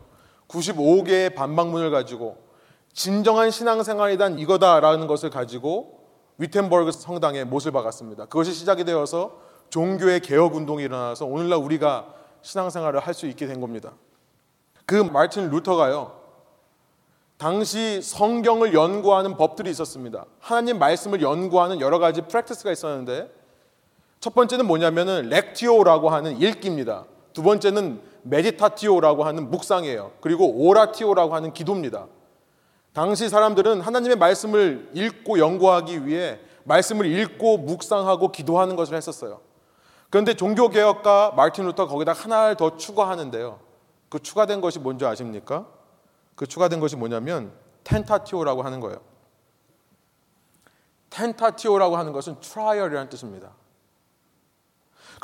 95개의 0.48 1.34
반박문을 1.34 1.90
가지고 1.90 2.38
진정한 2.92 3.50
신앙생활이란 3.50 4.38
이거다라는 4.38 5.06
것을 5.06 5.30
가지고 5.30 6.00
위텐버그 6.38 6.92
성당에 6.92 7.44
못을 7.44 7.72
박았습니다. 7.72 8.26
그것이 8.26 8.52
시작이 8.52 8.84
되어서 8.84 9.40
종교의 9.70 10.20
개혁 10.20 10.54
운동이 10.54 10.84
일어나서 10.84 11.26
오늘날 11.26 11.58
우리가 11.58 12.14
신앙생활을 12.42 13.00
할 13.00 13.14
수 13.14 13.26
있게 13.26 13.46
된 13.46 13.60
겁니다. 13.60 13.92
그 14.86 14.94
마르틴 14.94 15.50
루터가요. 15.50 16.20
당시 17.36 18.00
성경을 18.02 18.74
연구하는 18.74 19.36
법들이 19.36 19.70
있었습니다. 19.70 20.24
하나님 20.38 20.78
말씀을 20.78 21.22
연구하는 21.22 21.80
여러 21.80 21.98
가지 21.98 22.22
practice가 22.22 22.70
있었는데 22.70 23.30
첫 24.24 24.34
번째는 24.34 24.66
뭐냐면은 24.66 25.28
lectio라고 25.28 26.08
하는 26.08 26.40
읽기입니다. 26.40 27.04
두 27.34 27.42
번째는 27.42 28.00
meditatio라고 28.22 29.24
하는 29.24 29.50
묵상이에요. 29.50 30.12
그리고 30.22 30.46
oratio라고 30.46 31.34
하는 31.34 31.52
기도입니다. 31.52 32.06
당시 32.94 33.28
사람들은 33.28 33.82
하나님의 33.82 34.16
말씀을 34.16 34.88
읽고 34.94 35.38
연구하기 35.38 36.06
위해 36.06 36.40
말씀을 36.62 37.04
읽고 37.04 37.58
묵상하고 37.58 38.32
기도하는 38.32 38.76
것을 38.76 38.96
했었어요. 38.96 39.42
그런데 40.08 40.32
종교개혁가 40.32 41.34
마르틴 41.36 41.66
루터 41.66 41.86
거기다 41.86 42.14
하나를 42.14 42.56
더 42.56 42.78
추가하는데요. 42.78 43.60
그 44.08 44.20
추가된 44.20 44.62
것이 44.62 44.78
뭔지 44.78 45.04
아십니까? 45.04 45.66
그 46.34 46.46
추가된 46.46 46.80
것이 46.80 46.96
뭐냐면 46.96 47.52
tentatio라고 47.84 48.62
하는 48.62 48.80
거예요. 48.80 49.02
tentatio라고 51.10 51.98
하는 51.98 52.14
것은 52.14 52.40
trial이라는 52.40 53.10
뜻입니다. 53.10 53.50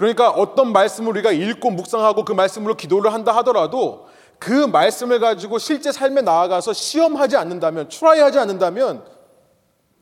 그러니까 0.01 0.31
어떤 0.31 0.73
말씀을 0.73 1.11
우리가 1.11 1.31
읽고 1.31 1.73
묵상하고 1.73 2.25
그 2.25 2.33
말씀으로 2.33 2.75
기도를 2.75 3.13
한다 3.13 3.37
하더라도 3.37 4.09
그 4.39 4.51
말씀을 4.67 5.21
가지고 5.21 5.59
실제 5.59 5.93
삶에 5.93 6.23
나아가서 6.23 6.73
시험하지 6.73 7.37
않는다면, 7.37 7.91
try하지 7.91 8.39
않는다면 8.39 9.05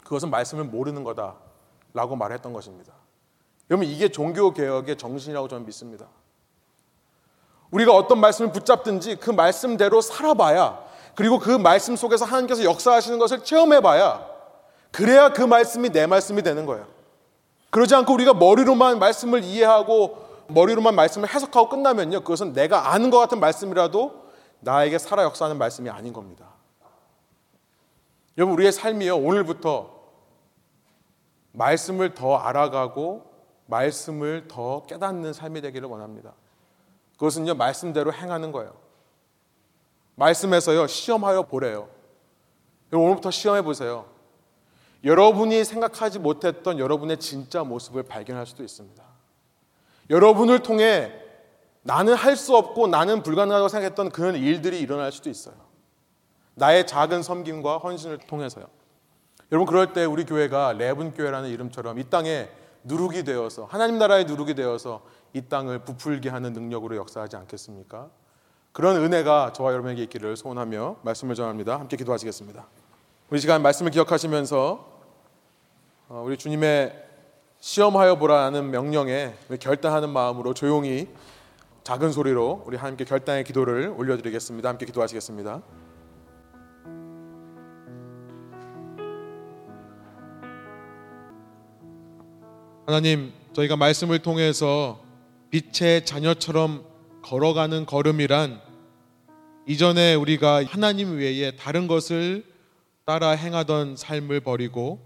그것은 0.05 0.31
말씀을 0.31 0.63
모르는 0.63 1.03
거다라고 1.03 2.15
말했던 2.15 2.53
것입니다. 2.53 2.93
여러분 3.73 3.89
이게 3.89 4.09
종교 4.09 4.53
개혁의 4.53 4.99
정신이라고 4.99 5.49
저는 5.49 5.67
믿습니다. 5.67 6.07
우리가 7.73 7.93
어떤 7.93 8.21
말씀을 8.21 8.53
붙잡든지 8.53 9.17
그 9.17 9.33
말씀대로 9.33 10.01
살아봐야 10.01 10.79
그리고 11.17 11.41
그 11.41 11.51
말씀 11.51 11.97
속에서 11.97 12.25
하나님께서 12.25 12.63
역사하시는 12.63 13.19
것을 13.19 13.43
체험해봐야 13.43 14.25
그래야 14.93 15.33
그 15.33 15.43
말씀이 15.43 15.91
내 15.91 16.07
말씀이 16.07 16.41
되는 16.43 16.67
거예요. 16.67 16.87
그러지 17.71 17.95
않고 17.95 18.13
우리가 18.15 18.35
머리로만 18.35 18.99
말씀을 18.99 19.45
이해하고 19.45 20.27
머리로만 20.49 20.95
말씀을 20.95 21.33
해석하고 21.33 21.69
끝나면요. 21.69 22.21
그것은 22.21 22.53
내가 22.53 22.93
아는 22.93 23.11
것 23.11 23.19
같은 23.19 23.41
말씀이라도 23.41 24.29
나에게 24.61 24.99
살아 24.99 25.23
역사하는 25.23 25.59
말씀이 25.59 25.91
아닌 25.91 26.13
겁니다. 26.13 26.47
여러분, 28.37 28.55
우리의 28.55 28.73
삶이요. 28.73 29.17
오늘부터 29.17 29.99
말씀을 31.53 32.15
더 32.15 32.37
알아가고 32.37 33.31
말씀을 33.67 34.49
더 34.49 34.85
깨닫는 34.87 35.33
삶이 35.33 35.61
되기를 35.61 35.89
원합니다. 35.89 36.33
그것은요, 37.15 37.55
말씀대로 37.55 38.13
행하는 38.13 38.53
거예요. 38.53 38.73
말씀에서요, 40.15 40.87
시험하여 40.87 41.43
보래요. 41.43 41.89
오늘부터 42.93 43.31
시험해 43.31 43.63
보세요. 43.63 44.07
여러분이 45.05 45.65
생각하지 45.65 46.19
못했던 46.19 46.79
여러분의 46.79 47.19
진짜 47.19 47.63
모습을 47.65 48.03
발견할 48.03 48.47
수도 48.47 48.63
있습니다. 48.65 49.03
여러분을 50.11 50.61
통해 50.61 51.13
나는 51.83 52.15
할 52.15 52.37
수 52.37 52.57
없고 52.57 52.89
나는 52.89 53.23
불가능하다고 53.23 53.69
생각했던 53.69 54.11
그런 54.11 54.37
일들이 54.37 54.81
일어날 54.81 55.13
수도 55.13 55.31
있어요. 55.31 55.55
나의 56.55 56.87
작은 56.87 57.23
섬김과 57.23 57.79
헌신을 57.79 58.19
통해서요. 58.19 58.67
여러분 59.53 59.67
그럴 59.67 59.93
때 59.93 60.05
우리 60.05 60.25
교회가 60.25 60.75
레븐 60.75 61.15
교회라는 61.15 61.49
이름처럼 61.51 61.99
이 61.99 62.05
땅에 62.11 62.49
누룩이 62.85 63.25
되어서 63.25 63.65
하나님 63.65 63.99
나라의 63.99 64.25
누룩이 64.25 64.55
되어서 64.55 65.03
이 65.33 65.43
땅을 65.43 65.81
부풀게 65.81 66.29
하는 66.29 66.53
능력으로 66.53 66.97
역사하지 66.97 67.37
않겠습니까? 67.37 68.09
그런 68.73 68.97
은혜가 68.97 69.53
저와 69.55 69.73
여러분에게 69.73 70.03
있기를 70.05 70.37
소원하며 70.37 70.97
말씀을 71.03 71.35
전합니다. 71.35 71.79
함께 71.79 71.97
기도하시겠습니다. 71.97 72.67
우리 73.31 73.41
시간 73.41 73.61
말씀을 73.61 73.91
기억하시면서 73.91 75.03
어, 76.09 76.23
우리 76.25 76.39
주님의 76.39 76.95
시험하여 77.61 78.17
보라는 78.17 78.71
명령에 78.71 79.35
결단하는 79.61 80.09
마음으로 80.09 80.55
조용히 80.55 81.09
작은 81.85 82.11
소리로 82.11 82.63
우리 82.67 82.79
하나님께 82.79 83.05
결단의 83.05 83.45
기도를 83.45 83.93
올려드리겠습니다. 83.95 84.71
함께 84.71 84.87
기도하시겠습니다. 84.87 85.61
하나님, 92.87 93.35
저희가 93.53 93.77
말씀을 93.77 94.21
통해서 94.21 95.01
빛의 95.51 96.07
자녀처럼 96.07 96.83
걸어가는 97.21 97.85
걸음이란 97.85 98.59
이전에 99.67 100.15
우리가 100.15 100.65
하나님 100.65 101.19
외에 101.19 101.51
다른 101.57 101.87
것을 101.89 102.57
따라 103.09 103.31
행하던 103.31 103.97
삶을 103.97 104.41
버리고 104.41 105.01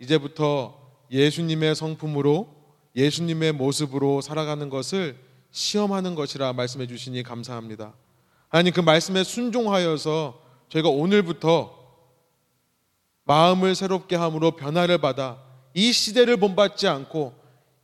이제부터 0.00 0.80
예수님의 1.12 1.76
성품으로 1.76 2.52
예수님의 2.96 3.52
모습으로 3.52 4.20
살아가는 4.20 4.68
것을 4.68 5.16
시험하는 5.52 6.16
것이라 6.16 6.54
말씀해 6.54 6.88
주시니 6.88 7.22
감사합니다. 7.22 7.94
하나님 8.48 8.72
그 8.72 8.80
말씀에 8.80 9.22
순종하여서 9.22 10.42
저희가 10.70 10.88
오늘부터 10.88 11.72
마음을 13.22 13.76
새롭게 13.76 14.16
함으로 14.16 14.56
변화를 14.56 14.98
받아 14.98 15.40
이 15.72 15.92
시대를 15.92 16.38
본받지 16.38 16.88
않고 16.88 17.32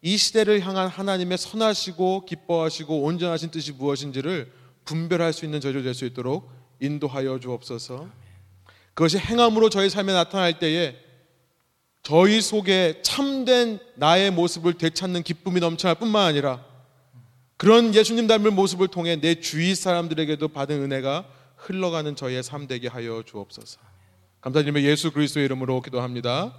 이 0.00 0.16
시대를 0.16 0.60
향한 0.66 0.88
하나님의 0.88 1.38
선하시고 1.38 2.24
기뻐하시고 2.24 3.02
온전하신 3.02 3.52
뜻이 3.52 3.70
무엇인지를 3.70 4.52
분별할 4.84 5.32
수 5.32 5.44
있는 5.44 5.60
저주 5.60 5.84
될수 5.84 6.04
있도록 6.04 6.50
인도하여 6.80 7.38
주옵소서. 7.38 8.21
그것이 8.94 9.18
행함으로 9.18 9.70
저희 9.70 9.88
삶에 9.88 10.12
나타날 10.12 10.58
때에 10.58 10.96
저희 12.02 12.40
속에 12.40 13.00
참된 13.02 13.78
나의 13.94 14.30
모습을 14.32 14.74
되찾는 14.74 15.22
기쁨이 15.22 15.60
넘쳐날 15.60 15.94
뿐만 15.94 16.26
아니라 16.26 16.64
그런 17.56 17.94
예수님 17.94 18.26
닮은 18.26 18.54
모습을 18.54 18.88
통해 18.88 19.20
내 19.20 19.36
주위 19.36 19.74
사람들에게도 19.74 20.48
받은 20.48 20.82
은혜가 20.82 21.24
흘러가는 21.56 22.16
저희의 22.16 22.42
삶 22.42 22.66
되게 22.66 22.88
하여 22.88 23.22
주옵소서. 23.24 23.78
감사드리며 24.40 24.82
예수 24.82 25.12
그리스도의 25.12 25.44
이름으로 25.44 25.80
기도합니다. 25.80 26.52